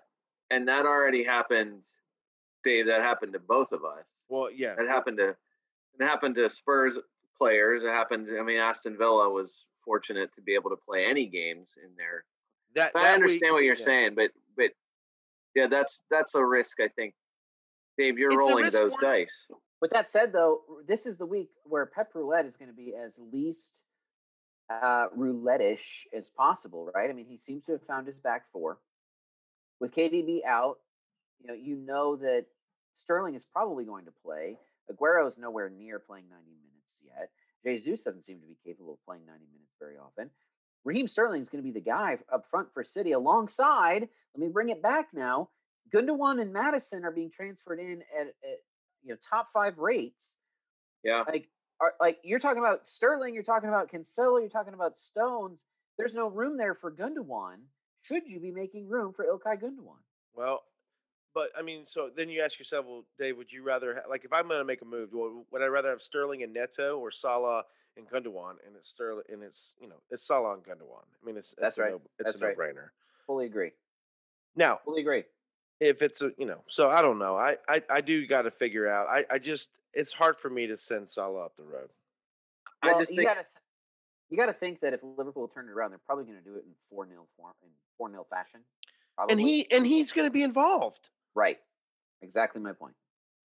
[0.49, 1.83] that and that already happened,
[2.65, 2.87] Dave.
[2.87, 4.07] That happened to both of us.
[4.27, 4.73] well, yeah.
[4.77, 6.97] it happened to it happened to Spurs
[7.37, 7.83] players.
[7.83, 8.27] It happened.
[8.37, 12.25] I mean, Aston Villa was fortunate to be able to play any games in there.
[12.73, 13.85] That, that I understand week- what you're yeah.
[13.85, 14.71] saying, but but
[15.55, 16.81] yeah, that's that's a risk.
[16.81, 17.13] I think,
[17.97, 19.47] Dave, you're It's rolling those worth- dice.
[19.81, 22.95] With that said, though, this is the week where Pep Roulette is going to be
[22.95, 23.83] as least
[24.69, 27.09] uh, roulette-ish as possible, right?
[27.09, 28.79] I mean, he seems to have found his back four.
[29.79, 30.77] With KDB out,
[31.41, 32.45] you know, you know that
[32.97, 34.57] Sterling is probably going to play.
[34.91, 37.29] Aguero is nowhere near playing 90 minutes yet.
[37.65, 40.29] Jesus doesn't seem to be capable of playing 90 minutes very often.
[40.83, 44.51] Raheem Sterling is going to be the guy up front for City alongside, let me
[44.51, 45.49] bring it back now.
[45.93, 48.59] Gundogan and Maddison are being transferred in at, at
[49.03, 50.39] you know top five rates.
[51.03, 54.97] Yeah, Like are like you're talking about Sterling, you're talking about Cancelo, you're talking about
[54.97, 55.63] Stones.
[55.97, 57.57] There's no room there for Gundogan.
[58.01, 60.03] Should you be making room for Ilkay Gundogan?
[60.33, 60.63] Well,
[61.35, 64.23] but I mean, so then you ask yourself, well, Dave, would you rather ha- like
[64.25, 66.97] if I'm going to make a move, would, would I rather have Sterling and Neto
[66.97, 67.65] or Salah
[67.97, 68.55] and Gundogan?
[68.65, 71.03] And it's Sterling and it's you know it's Salah and Gundogan.
[71.21, 71.91] I mean, it's That's it's a right.
[71.91, 72.57] No, it's That's a right.
[72.57, 72.87] no-brainer.
[73.27, 73.71] Fully agree.
[74.55, 75.23] Now, Fully agree.
[75.81, 77.35] if it's a you know, so I don't know.
[77.37, 79.07] I I, I do got to figure out.
[79.09, 81.89] I I just it's hard for me to send Salah up the road.
[82.81, 83.61] I Well, just you think gotta th-
[84.29, 86.63] you gotta think that if Liverpool turned it around, they're probably going to do it
[86.65, 88.61] in four 0 form in four 0 fashion.
[89.15, 89.31] Probably.
[89.33, 91.09] And he and he's going to be involved.
[91.35, 91.57] Right.
[92.21, 92.95] Exactly my point.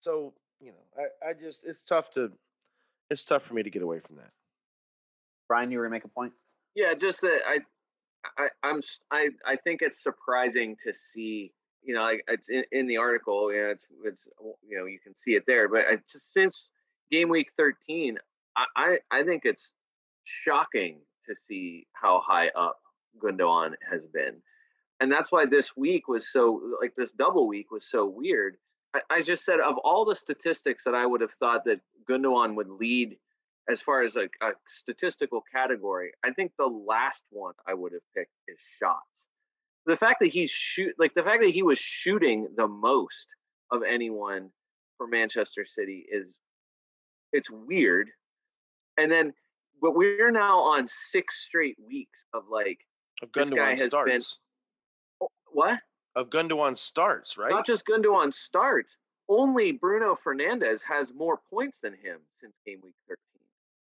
[0.00, 2.32] So you know, I I just it's tough to
[3.10, 4.30] it's tough for me to get away from that.
[5.48, 6.32] Brian, you were gonna make a point.
[6.74, 7.58] Yeah, just that I,
[8.38, 11.52] I, I'm, I, I think it's surprising to see.
[11.82, 13.52] You know, like it's in, in the article.
[13.52, 14.28] You know, it's, it's,
[14.68, 15.68] you know, you can see it there.
[15.68, 16.68] But I, just since
[17.10, 18.18] game week 13,
[18.56, 19.72] I, I, I think it's
[20.24, 22.78] shocking to see how high up
[23.18, 24.36] Gundogan has been,
[25.00, 28.56] and that's why this week was so like this double week was so weird.
[28.94, 32.54] I, I just said of all the statistics that I would have thought that Gundogan
[32.56, 33.16] would lead
[33.68, 38.02] as far as like a statistical category, I think the last one I would have
[38.16, 39.26] picked is shots.
[39.86, 43.28] The fact that he's shoot like the fact that he was shooting the most
[43.70, 44.50] of anyone
[44.98, 46.34] for Manchester City is
[47.32, 48.10] it's weird.
[48.98, 49.32] And then
[49.80, 52.80] but we're now on six straight weeks of like
[53.22, 54.40] Of This guy has been- starts.
[55.60, 55.80] What?
[56.16, 57.50] Of Gundogan starts, right?
[57.50, 58.96] Not just Gundogan starts.
[59.28, 63.16] Only Bruno Fernandes has more points than him since game week 13.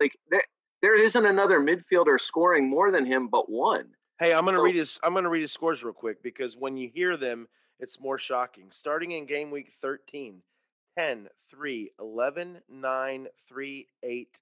[0.01, 0.43] Like there,
[0.81, 3.95] there isn't another midfielder scoring more than him but one.
[4.19, 4.99] Hey, I'm gonna So- read his.
[5.03, 7.47] I'm gonna read his scores real quick because when you hear them,
[7.79, 8.71] it's more shocking.
[8.73, 10.43] Starting in game week 13,
[10.99, 14.41] 10, 3, 11, 9, 3, 8,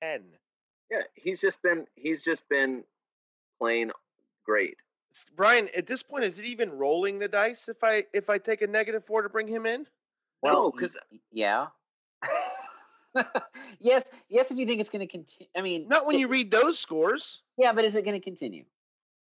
[0.00, 0.38] 10.
[0.92, 2.84] Yeah, he's just been he's just been
[3.58, 3.90] playing
[4.46, 4.78] great.
[5.18, 8.38] S- Brian, at this point, is it even rolling the dice if I if I
[8.38, 9.86] take a negative four to bring him in?
[10.44, 11.68] No, 'cause- y- yeah.
[13.80, 14.50] yes, yes.
[14.50, 16.78] If you think it's going to continue, I mean, Not when it- you read those
[16.78, 17.42] scores.
[17.56, 18.64] Yeah, but is it going to continue?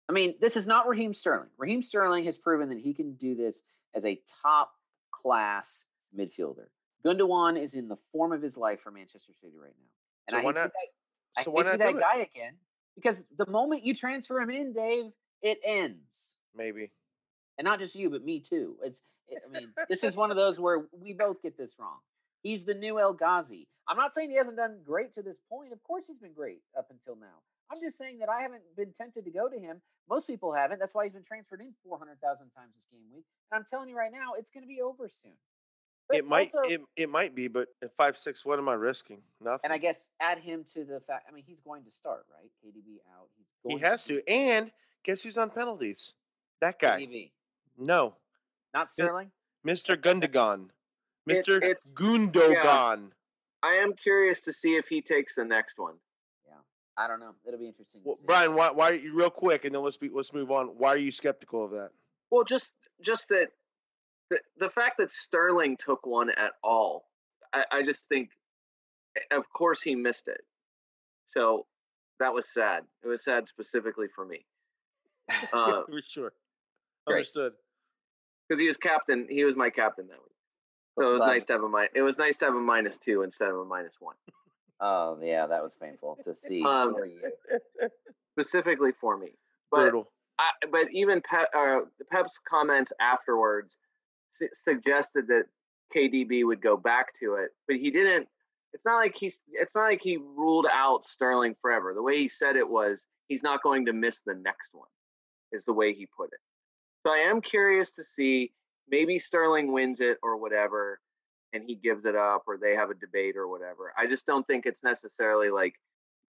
[0.09, 1.51] I mean, this is not Raheem Sterling.
[1.59, 3.62] Raheem Sterling has proven that he can do this
[3.94, 4.72] as a top
[5.11, 6.66] class midfielder.
[7.05, 9.87] Gundogan is in the form of his life for Manchester City right now.
[10.29, 11.96] And So I why hate to be not- that, I So hate to that do
[11.98, 12.01] it?
[12.01, 12.55] guy again
[12.94, 16.37] because the moment you transfer him in, Dave, it ends.
[16.57, 16.90] Maybe.
[17.59, 18.77] And not just you, but me too.
[18.83, 21.98] It's, it, I mean, this is one of those where we both get this wrong.
[22.42, 23.66] He's the new El Ghazi.
[23.88, 25.72] I'm not saying he hasn't done great to this point.
[25.72, 27.42] Of course, he's been great up until now.
[27.70, 29.81] I'm just saying that I haven't been tempted to go to him.
[30.09, 30.79] Most people haven't.
[30.79, 33.24] That's why he's been transferred in 400,000 times this game week.
[33.51, 35.33] And I'm telling you right now, it's going to be over soon.
[36.09, 36.51] But it might.
[36.55, 39.20] also- it, it might be, but at five six, what am I risking?
[39.42, 39.61] Nothing.
[39.64, 41.27] and I guess add him to the fact.
[41.29, 42.51] I mean, he's going to start, right?
[42.64, 43.29] KDB out.
[43.37, 44.27] He's he has to.
[44.27, 44.70] And
[45.09, 46.14] guess who's on penalties?
[46.61, 47.01] That guy.
[47.01, 47.31] KDB,
[47.79, 48.14] No,
[48.75, 49.31] not Sterling.
[49.66, 49.97] Mr.
[49.97, 50.68] Gundogan.
[51.29, 51.57] Mr.
[51.62, 53.11] it's- Gundogan.
[53.62, 55.94] I am curious to see if he takes the next one.
[56.47, 56.53] Yeah.
[56.97, 57.35] I don't know.
[57.47, 58.03] It'll be interesting.
[58.03, 58.27] to Well, see.
[58.27, 60.66] Brian, why, why are you real quick, and then let's be, let's move on.
[60.77, 61.90] Why are you skeptical of that?
[62.31, 63.49] Well, just just that
[64.31, 67.07] the, the fact that Sterling took one at all,
[67.53, 68.31] I, I just think,
[69.16, 70.42] eh, of course, he missed it.
[71.25, 71.66] So
[72.21, 72.85] that was sad.
[73.03, 74.44] It was sad specifically for me.
[75.53, 76.33] Uh, for sure.
[77.09, 77.53] Understood.
[78.49, 79.27] because he was captain.
[79.31, 80.33] He was my captain that week.
[80.99, 82.61] So it was Glad- nice to have a mi- It was nice to have a
[82.61, 84.17] minus two instead of a minus one,
[84.81, 87.21] Oh yeah, that was painful to see Um, for you.
[88.38, 89.33] specifically for me.
[89.71, 90.11] But Brutal.
[90.38, 91.81] I, but even Pep, uh,
[92.12, 93.77] Pep's comments afterwards
[94.31, 95.45] su- suggested that
[95.95, 98.29] KDB would go back to it, but he didn't.
[98.73, 99.41] It's not like he's.
[99.53, 101.93] It's not like he ruled out Sterling forever.
[101.95, 104.88] The way he said it was, he's not going to miss the next one.
[105.52, 106.40] Is the way he put it.
[107.06, 108.52] So I am curious to see.
[108.90, 110.98] Maybe Sterling wins it or whatever,
[111.52, 113.92] and he gives it up, or they have a debate or whatever.
[113.98, 115.74] I just don't think it's necessarily like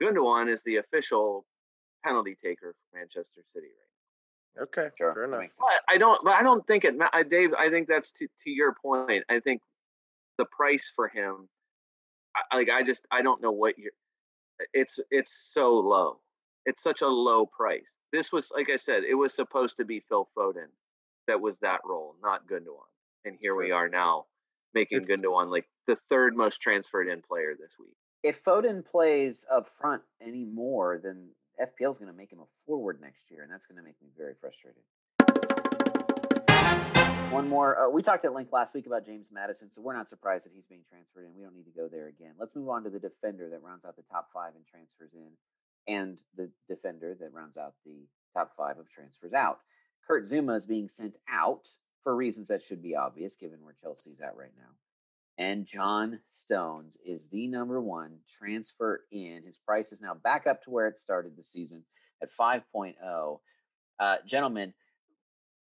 [0.02, 1.46] Gundogan is the official
[2.04, 3.90] penalty taker for Manchester City right
[4.58, 4.90] Okay.
[4.98, 5.52] Sure, Fair enough.
[5.60, 6.20] but I don't.
[6.24, 6.96] But I don't think it.
[7.14, 9.24] I, Dave, I think that's to, to your point.
[9.30, 9.62] I think
[10.38, 11.48] the price for him,
[12.36, 13.92] I, like I just I don't know what you're.
[14.74, 16.20] It's it's so low.
[16.66, 17.88] It's such a low price.
[18.12, 19.04] This was like I said.
[19.04, 20.70] It was supposed to be Phil Foden,
[21.28, 22.90] that was that role, not Gundogan.
[23.26, 24.26] And here we are now,
[24.74, 27.96] making It's- Gundogan like the third most transferred in player this week.
[28.24, 33.00] If Foden plays up front anymore, then FPL is going to make him a forward
[33.00, 34.82] next year, and that's going to make me very frustrated.
[37.32, 37.78] One more.
[37.78, 40.52] Uh, we talked at length last week about James Maddison, so we're not surprised that
[40.54, 41.36] he's being transferred in.
[41.36, 42.34] We don't need to go there again.
[42.40, 45.30] Let's move on to the defender that rounds out the top five and transfers in,
[45.88, 49.60] and the defender that rounds out the top five of transfers out.
[50.08, 51.68] Kurt Zouma is being sent out
[52.02, 54.74] for reasons that should be obvious given where Chelsea's at right now.
[55.38, 59.44] And John Stones is the number one transfer in.
[59.46, 61.86] His price is now back up to where it started the season
[62.22, 63.40] at 5.0.
[64.00, 64.74] Uh, gentlemen,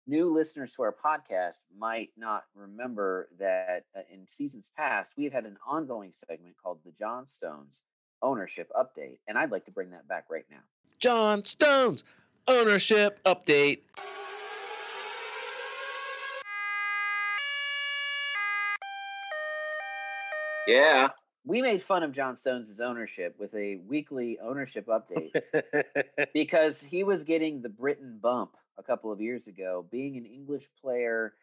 [0.07, 5.47] new listeners to our podcast might not remember that uh, in seasons past, we've had
[5.47, 7.83] an ongoing segment called the John Stones
[8.23, 9.19] Ownership Update.
[9.29, 10.59] And I'd like to bring that back right now.
[10.99, 12.05] John Stones
[12.49, 13.81] ownership update.
[20.67, 21.11] Yeah,
[21.45, 25.31] We made fun of John Stones' ownership with a weekly ownership update.
[26.35, 30.65] because he was getting the Britain bump a couple of years ago, being an English
[30.83, 31.35] player.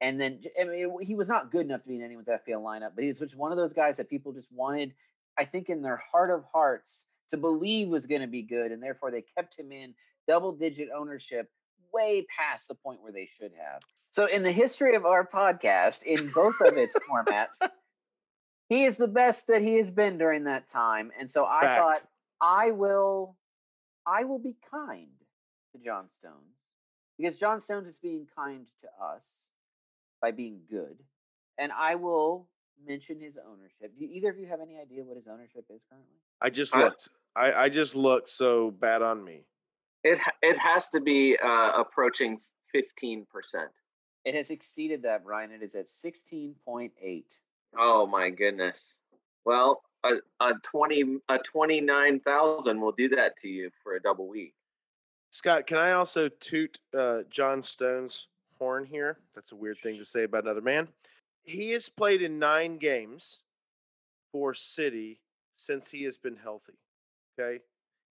[0.00, 2.62] And then j- I mean, he was not good enough to be in anyone's FPL
[2.62, 4.94] lineup, but he was just one of those guys that people just wanted,
[5.38, 8.72] I think, in their heart of hearts, to believe was going to be good.
[8.72, 9.94] And therefore, they kept him in
[10.26, 11.50] double digit ownership
[11.92, 13.80] way past the point where they should have.
[14.10, 17.58] So, in the history of our podcast, in both of its formats,
[18.68, 21.10] he is the best that he has been during that time.
[21.18, 21.80] And so I Fact.
[21.80, 22.00] thought
[22.40, 23.36] I will
[24.06, 25.08] I will be kind
[25.72, 26.56] to John Stones
[27.18, 29.46] because John Stones is being kind to us
[30.20, 30.98] by being good.
[31.58, 32.48] And I will
[32.86, 33.92] mention his ownership.
[33.98, 36.16] Do either of you have any idea what his ownership is currently?
[36.40, 37.08] I just looked.
[37.36, 38.28] I, I just looked.
[38.30, 39.44] So bad on me.
[40.04, 42.40] it it has to be uh, approaching
[42.72, 43.70] fifteen percent.
[44.24, 45.52] It has exceeded that, Brian.
[45.52, 47.22] It is at 16.8.
[47.78, 48.96] Oh my goodness.
[49.44, 54.00] Well, a, a twenty a twenty nine thousand will do that to you for a
[54.02, 54.54] double week.
[55.30, 59.18] Scott, can I also toot uh, John Stone's horn here?
[59.34, 60.88] That's a weird thing to say about another man.
[61.48, 63.42] He has played in nine games
[64.30, 65.20] for City
[65.56, 66.74] since he has been healthy.
[67.40, 67.62] Okay.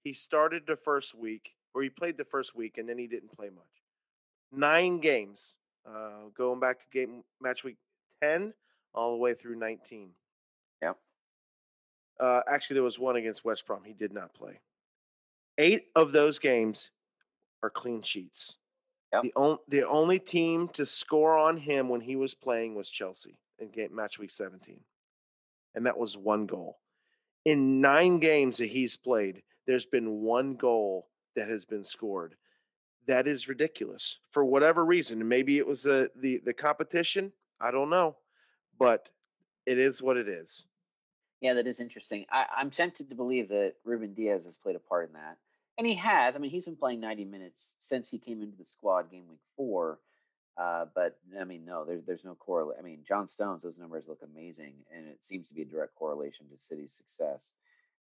[0.04, 3.32] He started the first week, or he played the first week, and then he didn't
[3.32, 3.84] play much.
[4.52, 7.78] Nine games, uh, going back to game match week
[8.24, 8.56] 10
[8.96, 10.10] all the way through 19.
[10.82, 10.94] Yeah.
[12.20, 13.84] Uh, actually, there was one against West Brom.
[13.86, 14.62] He did not play.
[15.60, 16.90] Eight of those games
[17.62, 18.58] are clean sheets.
[19.14, 19.24] Yep.
[19.24, 23.38] The, on, the only team to score on him when he was playing was Chelsea
[23.60, 24.82] in game match week 17.
[25.76, 26.80] And that was one goal.
[27.46, 32.36] In nine games that he's played, there's been one goal that has been scored.
[33.08, 35.26] That is ridiculous for whatever reason.
[35.28, 37.32] Maybe it was the the, the competition.
[37.62, 38.18] I don't know,
[38.78, 39.10] but
[39.66, 40.68] it is what it is.
[41.40, 42.26] Yeah, that is interesting.
[42.32, 45.38] I, I'm tempted to believe that Ruben Dias has played a part in that.
[45.78, 46.36] And he has.
[46.36, 49.40] I mean, he's been playing 90 minutes since he came into the squad game week
[49.56, 50.00] four.
[50.58, 52.80] Uh, but I mean, no, there, there's no correlation.
[52.80, 55.94] I mean, John Stones, those numbers look amazing, and it seems to be a direct
[55.96, 57.54] correlation to City's success.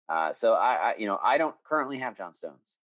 [0.09, 2.77] Uh, so I, I, you know, I don't currently have John Stones.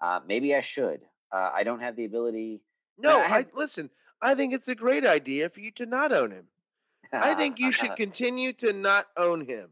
[0.00, 1.00] Uh, maybe I should.
[1.32, 2.60] Uh, I don't have the ability.
[2.98, 3.90] No, I I, listen.
[4.20, 6.48] I think it's a great idea for you to not own him.
[7.12, 9.70] I think you should continue to not own him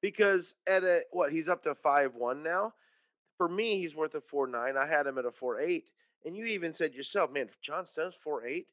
[0.00, 2.74] because at a what he's up to five one now.
[3.36, 4.76] For me, he's worth a four nine.
[4.76, 5.86] I had him at a four eight,
[6.24, 8.66] and you even said yourself, man, John Stones four eight.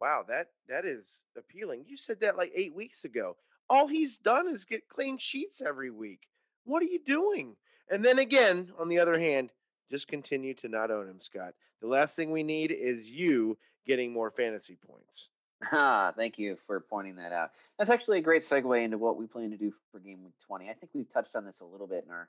[0.00, 1.84] Wow, that that is appealing.
[1.88, 3.36] You said that like eight weeks ago.
[3.70, 6.28] All he's done is get clean sheets every week.
[6.64, 7.56] What are you doing?
[7.90, 9.50] And then again, on the other hand,
[9.90, 11.54] just continue to not own him, Scott.
[11.80, 15.28] The last thing we need is you getting more fantasy points.
[15.70, 17.50] Ah, thank you for pointing that out.
[17.78, 20.68] That's actually a great segue into what we plan to do for game week 20.
[20.68, 22.28] I think we've touched on this a little bit in our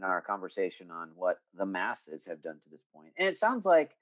[0.00, 3.12] in our conversation on what the masses have done to this point.
[3.18, 3.96] And it sounds like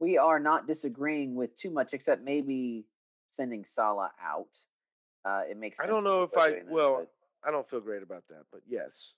[0.00, 2.86] we are not disagreeing with too much except maybe
[3.28, 4.48] sending Salah out.
[5.24, 5.90] Uh, it makes sense.
[5.90, 7.06] I don't know if I that, well,
[7.46, 9.16] I don't feel great about that, but yes.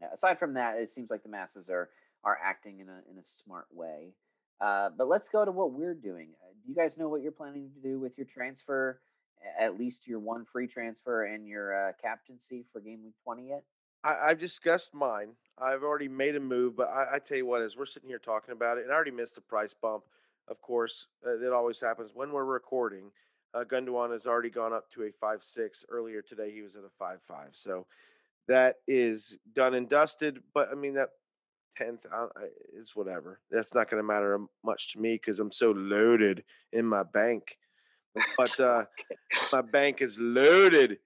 [0.00, 1.88] yeah, aside from that, it seems like the masses are
[2.22, 4.14] are acting in a in a smart way.
[4.60, 6.28] Uh, but let's go to what we're doing.
[6.42, 9.00] Uh, do you guys know what you're planning to do with your transfer?
[9.58, 13.64] At least your one free transfer and your uh, captaincy for game week twenty yet?
[14.04, 15.30] I, I've discussed mine.
[15.58, 18.18] I've already made a move, but I, I tell you what, as we're sitting here
[18.18, 20.04] talking about it, and I already missed the price bump.
[20.48, 23.12] Of course, uh, that always happens when we're recording.
[23.54, 25.84] Uh, Gundogan has already gone up to a five six.
[25.88, 27.50] Earlier today, he was at a five five.
[27.52, 27.86] So
[28.48, 30.42] that is done and dusted.
[30.52, 31.10] But I mean that
[31.76, 32.26] tenth uh,
[32.74, 33.40] is whatever.
[33.50, 37.58] That's not going to matter much to me because I'm so loaded in my bank.
[38.36, 38.84] But uh,
[39.54, 40.98] my bank is loaded.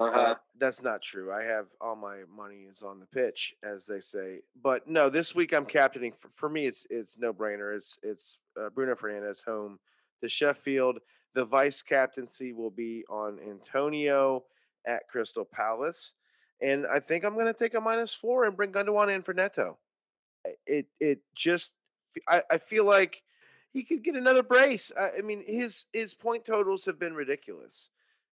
[0.00, 0.18] Uh-huh.
[0.18, 1.30] Uh, that's not true.
[1.30, 4.40] I have all my money is on the pitch, as they say.
[4.60, 6.12] But no, this week I'm captaining.
[6.12, 7.76] For, for me, it's it's no brainer.
[7.76, 9.78] It's it's uh, Bruno Fernandes home
[10.22, 11.00] to Sheffield.
[11.34, 14.44] The vice captaincy will be on Antonio
[14.86, 16.14] at Crystal Palace,
[16.62, 19.34] and I think I'm going to take a minus four and bring Gundogan in for
[19.34, 19.76] Neto.
[20.66, 21.74] It it just
[22.26, 23.22] I, I feel like
[23.70, 24.90] he could get another brace.
[24.98, 27.90] I, I mean, his his point totals have been ridiculous.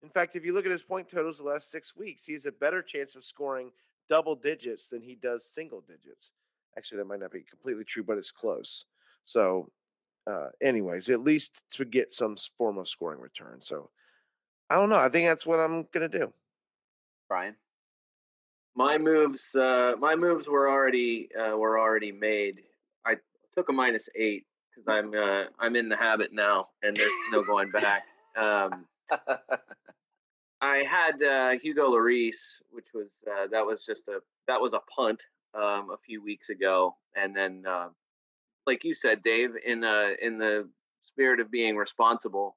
[0.04, 2.44] In fact, if you look at his point totals the last six weeks, he has
[2.44, 3.70] a better chance of scoring
[4.08, 6.30] double digits than he does single digits.
[6.76, 8.84] Actually, that might not be completely true, but it's close.
[9.24, 9.70] So,
[10.26, 13.62] uh, anyways, at least to get some form of scoring return.
[13.62, 13.88] So,
[14.68, 14.98] I don't know.
[14.98, 16.32] I think that's what I'm gonna do.
[17.28, 17.56] Brian?
[18.74, 22.62] my moves uh my moves were already uh were already made
[23.06, 23.14] i
[23.54, 27.42] took a minus eight because i'm uh i'm in the habit now and there's no
[27.42, 28.02] going back
[28.36, 28.84] um
[30.64, 34.80] i had uh hugo Lloris, which was uh that was just a that was a
[34.94, 35.22] punt
[35.54, 37.88] um a few weeks ago and then uh
[38.66, 40.68] like you said dave in uh in the
[41.02, 42.56] spirit of being responsible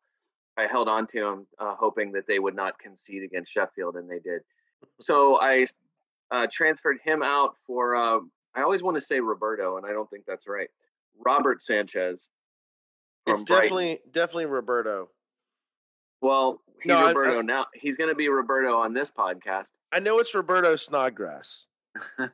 [0.57, 4.09] i held on to him uh, hoping that they would not concede against sheffield and
[4.09, 4.41] they did
[4.99, 5.65] so i
[6.31, 8.19] uh, transferred him out for uh,
[8.57, 10.69] I always want to say Roberto, and I don't think that's right.
[11.23, 12.27] Robert Sanchez.
[13.27, 13.63] It's Brighton.
[13.63, 15.09] definitely definitely Roberto.
[16.21, 17.65] well, he's No, I- I- Roberto now.
[17.73, 19.71] He's going to be Roberto on this podcast.
[19.91, 21.67] I know it's Roberto Snodgrass.
[22.19, 22.27] I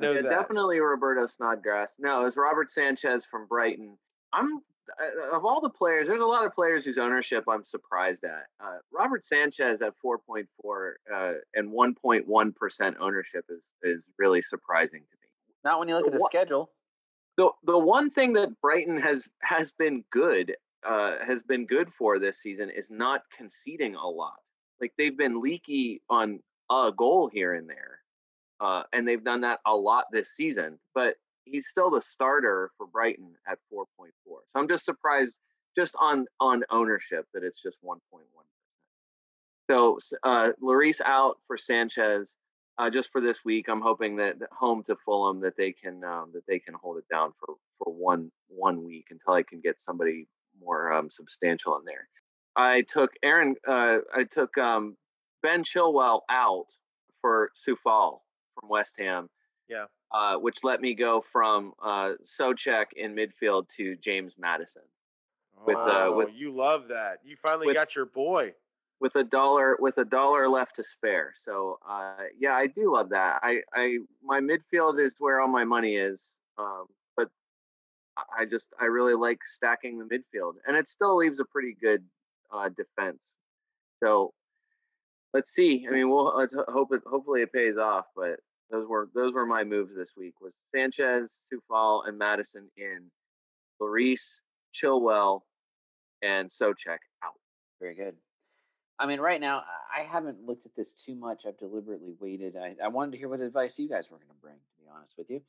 [0.00, 0.30] know Yeah, that.
[0.30, 1.94] definitely Roberto Snodgrass.
[1.98, 3.96] No, it's Robert Sanchez from Brighton.
[4.32, 4.60] I'm
[5.00, 6.06] uh, of all the players.
[6.06, 8.46] There's a lot of players whose ownership I'm surprised at.
[8.60, 10.44] Uh, Robert Sanchez at 4.4
[11.12, 15.28] uh, and 1.1 percent ownership is is really surprising to me.
[15.64, 16.70] Not when you look at the What- schedule.
[17.36, 20.54] the the one thing that Brighton has has been good
[20.84, 24.38] uh, has been good for this season is not conceding a lot.
[24.80, 28.00] Like they've been leaky on a goal here and there,
[28.60, 30.78] uh, and they've done that a lot this season.
[30.94, 31.14] But
[31.44, 33.86] he's still the starter for Brighton at 4.4.
[34.26, 35.38] So I'm just surprised
[35.76, 38.00] just on on ownership that it's just 1.1
[39.68, 40.50] so uh,
[41.04, 42.34] out for Sanchez
[42.78, 43.66] uh, just for this week.
[43.68, 46.98] I'm hoping that that home to Fulham that they can um, that they can hold
[46.98, 50.28] it down for for one one week until I can get somebody
[50.60, 52.08] more um, substantial in there.
[52.56, 53.56] I took Aaron.
[53.66, 54.96] Uh, I took um,
[55.42, 56.66] Ben Chilwell out
[57.20, 58.20] for Coufal
[58.58, 59.28] from West Ham.
[59.68, 59.86] Yeah.
[60.12, 64.82] Uh, which let me go from uh, Soucek in midfield to James Maddison
[65.66, 67.18] with, uh, oh, with- you love that.
[67.24, 68.52] You finally with- got your boy.
[69.00, 71.34] with a dollar with a dollar left to spare.
[71.36, 73.40] So uh, yeah, I do love that.
[73.42, 76.86] I, I my midfield is where all my money is, um,
[78.16, 82.04] I- just I really like stacking the midfield, and it still leaves a pretty good
[82.52, 83.24] uh, defense.
[84.02, 84.32] So
[85.34, 85.86] let's see.
[85.88, 88.06] I mean, we'll let's hope it hopefully it pays off.
[88.14, 88.40] But
[88.70, 93.10] those were those were my moves this week: was Sanchez, Coufal, and Maddison in,
[93.80, 94.40] Lloris,
[94.74, 95.40] Chilwell,
[96.22, 97.34] and Soucek out.
[97.80, 98.14] Very good.
[98.98, 99.62] I mean, right now,
[99.94, 101.42] I haven't looked at this too much.
[101.46, 102.56] I've deliberately waited.
[102.56, 104.88] I, I wanted to hear what advice you guys were going to bring, to be
[104.90, 105.42] honest with you.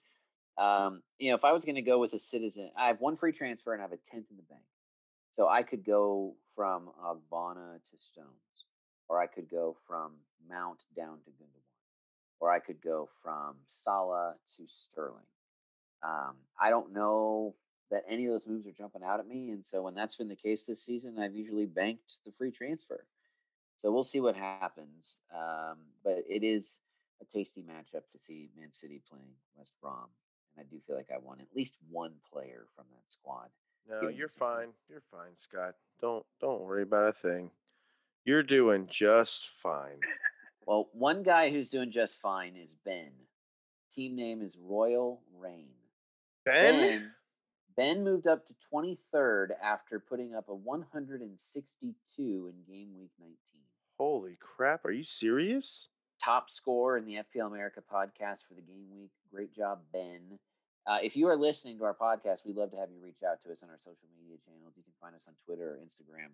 [0.57, 3.15] Um, you know, if I was going to go with a citizen, I have one
[3.15, 4.63] free transfer and I have a tenth in the bank.
[5.31, 8.65] So I could go from Ogbonna to Stones,
[9.07, 10.13] or I could go from
[10.49, 11.61] Mount down to Gundogan,
[12.39, 15.27] or I could go from Salah to Sterling.
[16.03, 17.55] Um, I don't know
[17.91, 19.51] that any of those moves are jumping out at me.
[19.51, 23.05] And so when that's been the case this season, I've usually banked the free transfer.
[23.75, 25.19] So we'll see what happens.
[25.33, 26.79] Um, but it is
[27.21, 30.07] a tasty matchup to see Man City playing West Brom.
[30.59, 33.49] I do feel like I want at least one player from that squad.
[33.89, 34.65] No, you're fine.
[34.65, 34.77] points.
[34.89, 35.75] You're fine, Scott.
[36.01, 37.51] Don't don't worry about a thing.
[38.25, 39.99] You're doing just fine.
[40.65, 43.11] Well, one guy who's doing just fine is Ben.
[43.89, 45.69] Team name is Royal Rain.
[46.43, 47.11] Ben, Ben,
[47.77, 53.37] ben moved up to 23rd after putting up a 162 in game week 19.
[53.97, 54.83] holy crap!
[54.85, 55.87] Are you serious?
[56.23, 59.11] Top score in the FPL America podcast for the game week.
[59.31, 60.39] Great job, Ben.
[60.85, 63.41] Uh, if you are listening to our podcast, we'd love to have you reach out
[63.43, 64.73] to us on our social media channels.
[64.75, 66.31] You can find us on Twitter or Instagram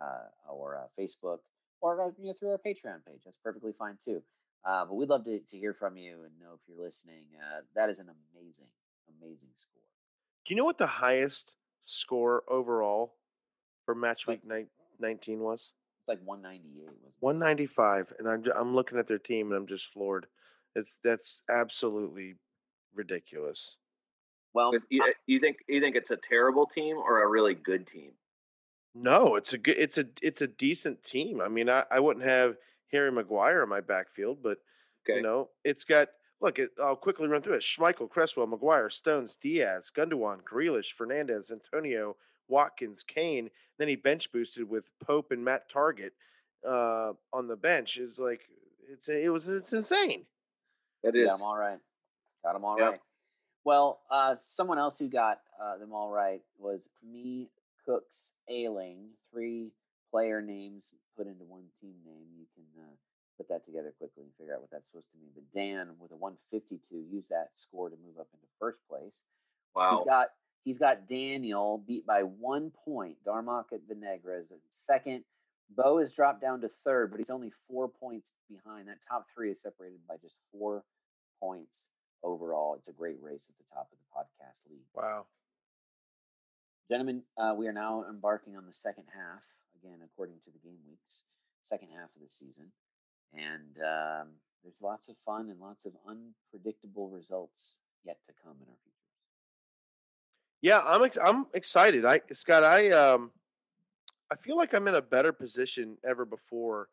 [0.00, 1.38] uh, or uh, Facebook
[1.80, 3.20] or uh, you know, through our Patreon page.
[3.24, 4.22] That's perfectly fine too.
[4.64, 7.24] Uh, but we'd love to, to hear from you and know if you're listening.
[7.38, 8.68] Uh, that is an amazing,
[9.20, 9.82] amazing score.
[10.44, 11.54] Do you know what the highest
[11.84, 13.14] score overall
[13.84, 14.68] for match week nine,
[14.98, 15.72] 19 was?
[16.06, 16.84] It's like 198.
[16.84, 17.12] Wasn't it?
[17.20, 20.26] 195, and I'm I'm looking at their team and I'm just floored.
[20.74, 22.34] It's that's absolutely
[22.94, 23.78] ridiculous.
[24.52, 28.12] Well, You, you think you think it's a terrible team or a really good team?
[28.94, 31.40] No, it's a good it's a it's a decent team.
[31.40, 32.56] I mean, I, I wouldn't have
[32.92, 34.58] Harry Maguire in my backfield, but
[35.06, 35.16] Okay.
[35.18, 36.08] you know, it's got
[36.40, 37.62] look, it, I'll quickly run through it.
[37.62, 42.16] Schmeichel, Cresswell, Maguire, Stones, Dias, Gundogan, Grealish, Fernandes, Antonio,
[42.48, 43.50] Watkins, Kane.
[43.78, 46.12] Then he bench boosted with Pope and Matt Targett
[46.66, 47.96] uh, on the bench.
[47.96, 48.42] Is like
[48.90, 50.26] it's it was it's insane.
[51.02, 51.28] That is.
[51.28, 51.78] Got them all right.
[52.42, 52.92] Got them all right.
[52.92, 53.00] Yep.
[53.64, 57.48] Well, uh, someone else who got uh, them all right was me,
[57.86, 59.08] Cooks, Ailing.
[59.32, 59.72] Three
[60.10, 62.28] player names put into one team name.
[62.38, 62.94] You can uh,
[63.36, 65.30] put that together quickly and figure out what that's supposed to mean.
[65.34, 69.24] But Dan, with a 152, used that score to move up into first place.
[69.74, 69.90] wow.
[69.92, 70.28] He's got
[70.64, 73.16] he's got Daniel beat by one point.
[73.26, 75.24] Darmok at Vinegra is in second.
[75.74, 78.88] Bo has dropped down to third, but he's only four points behind.
[78.88, 80.84] That top three is separated by just four
[81.40, 81.90] points
[82.22, 82.74] overall.
[82.74, 84.84] It's a great race at the top of the podcast league.
[84.94, 85.26] Wow.
[86.90, 89.42] Gentlemen, uh, we are now embarking on the second half,
[89.82, 91.24] again, according to the game weeks,
[91.62, 92.72] second half of the season.
[93.32, 94.28] And um,
[94.62, 99.03] there's lots of fun and lots of unpredictable results yet to come in our futures.
[100.64, 102.06] Yeah, I'm I'm excited.
[102.06, 103.32] I Scott, I um
[104.32, 106.88] I feel like I'm in a better position ever before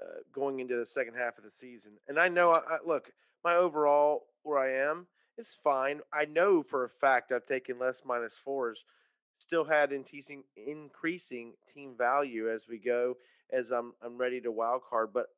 [0.00, 1.94] uh, going into the second half of the season.
[2.06, 3.10] And I know I, I look,
[3.44, 6.02] my overall where I am, it's fine.
[6.12, 8.84] I know for a fact I've taken less minus fours,
[9.38, 13.16] still had increasing increasing team value as we go
[13.52, 15.30] as I'm I'm ready to wild card, but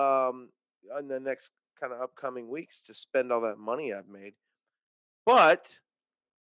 [0.00, 0.50] um
[0.96, 1.50] in the next
[1.80, 4.34] kind of upcoming weeks to spend all that money I've made.
[5.24, 5.80] But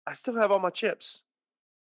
[0.06, 1.22] I still have all my chips.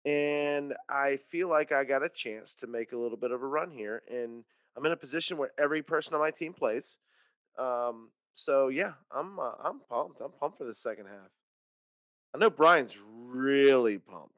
[0.05, 3.47] And I feel like I got a chance to make a little bit of a
[3.47, 4.03] run here.
[4.11, 4.45] And
[4.77, 6.99] I'm in a position where every person on my team plays.
[7.59, 10.21] Um, so yeah, I'm uh, I'm pumped.
[10.21, 11.31] I'm pumped for the second half.
[12.35, 14.33] I know Brian's really pumped.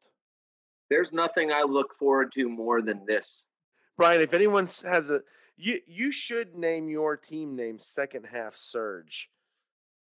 [0.91, 3.47] There's nothing I look forward to more than this.
[3.97, 5.23] Brian, if anyone has a
[5.57, 9.31] you you should name your team name second half surge.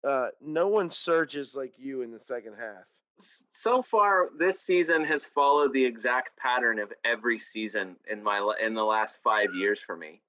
[0.06, 2.93] Uh, no one surges like you in the second half.
[3.18, 8.74] So far, this season has followed the exact pattern of every season in my in
[8.74, 10.20] the last five years for me.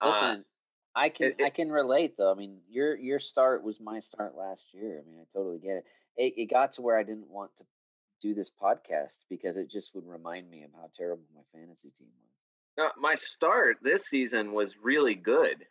[0.00, 0.44] Uh, Listen,
[0.94, 2.30] I can it- I can relate though.
[2.30, 5.02] I mean, your your start was my start last year.
[5.04, 5.84] I mean, I totally get it.
[6.16, 7.64] It, it got to where I didn't want to
[8.20, 12.08] do this podcast because it just would remind me of how terrible my fantasy team
[12.22, 12.30] was.
[12.78, 15.66] Now, my start this season was really good,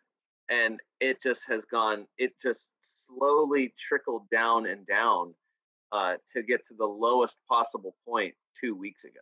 [0.49, 2.05] and it just has gone.
[2.17, 5.33] It just slowly trickled down and down
[5.91, 9.19] uh, to get to the lowest possible point two weeks ago.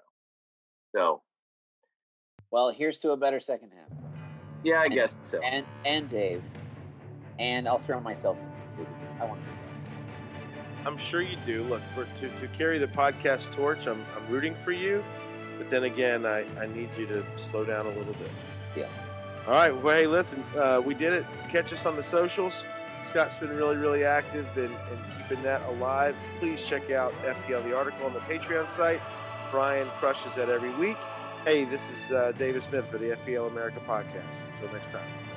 [0.95, 1.21] So,
[2.51, 3.89] Well, here's to a better second half.
[4.63, 5.39] yeah, I And- guess so.
[5.41, 6.41] And and Dave,
[7.37, 9.49] and I'll throw myself in there too because I want to.
[10.87, 11.63] I'm sure you do.
[11.63, 15.03] Look, for to, to carry the podcast torch, I'm I'm rooting for you.
[15.57, 18.31] But then again, I, I need you to slow down a little bit.
[18.77, 18.87] Yeah.
[19.45, 19.75] All right.
[19.83, 21.25] Well, hey, listen, uh, we did it.
[21.49, 22.65] Catch us on the socials.
[23.03, 26.15] Scott's been really, really active in, in keeping that alive.
[26.39, 29.01] Please check out FPL the article on the Patreon site.
[29.51, 30.97] Brian crushes that every week.
[31.45, 34.47] Hey, this is uh, David Smith for the FPL America podcast.
[34.51, 35.28] Until next time.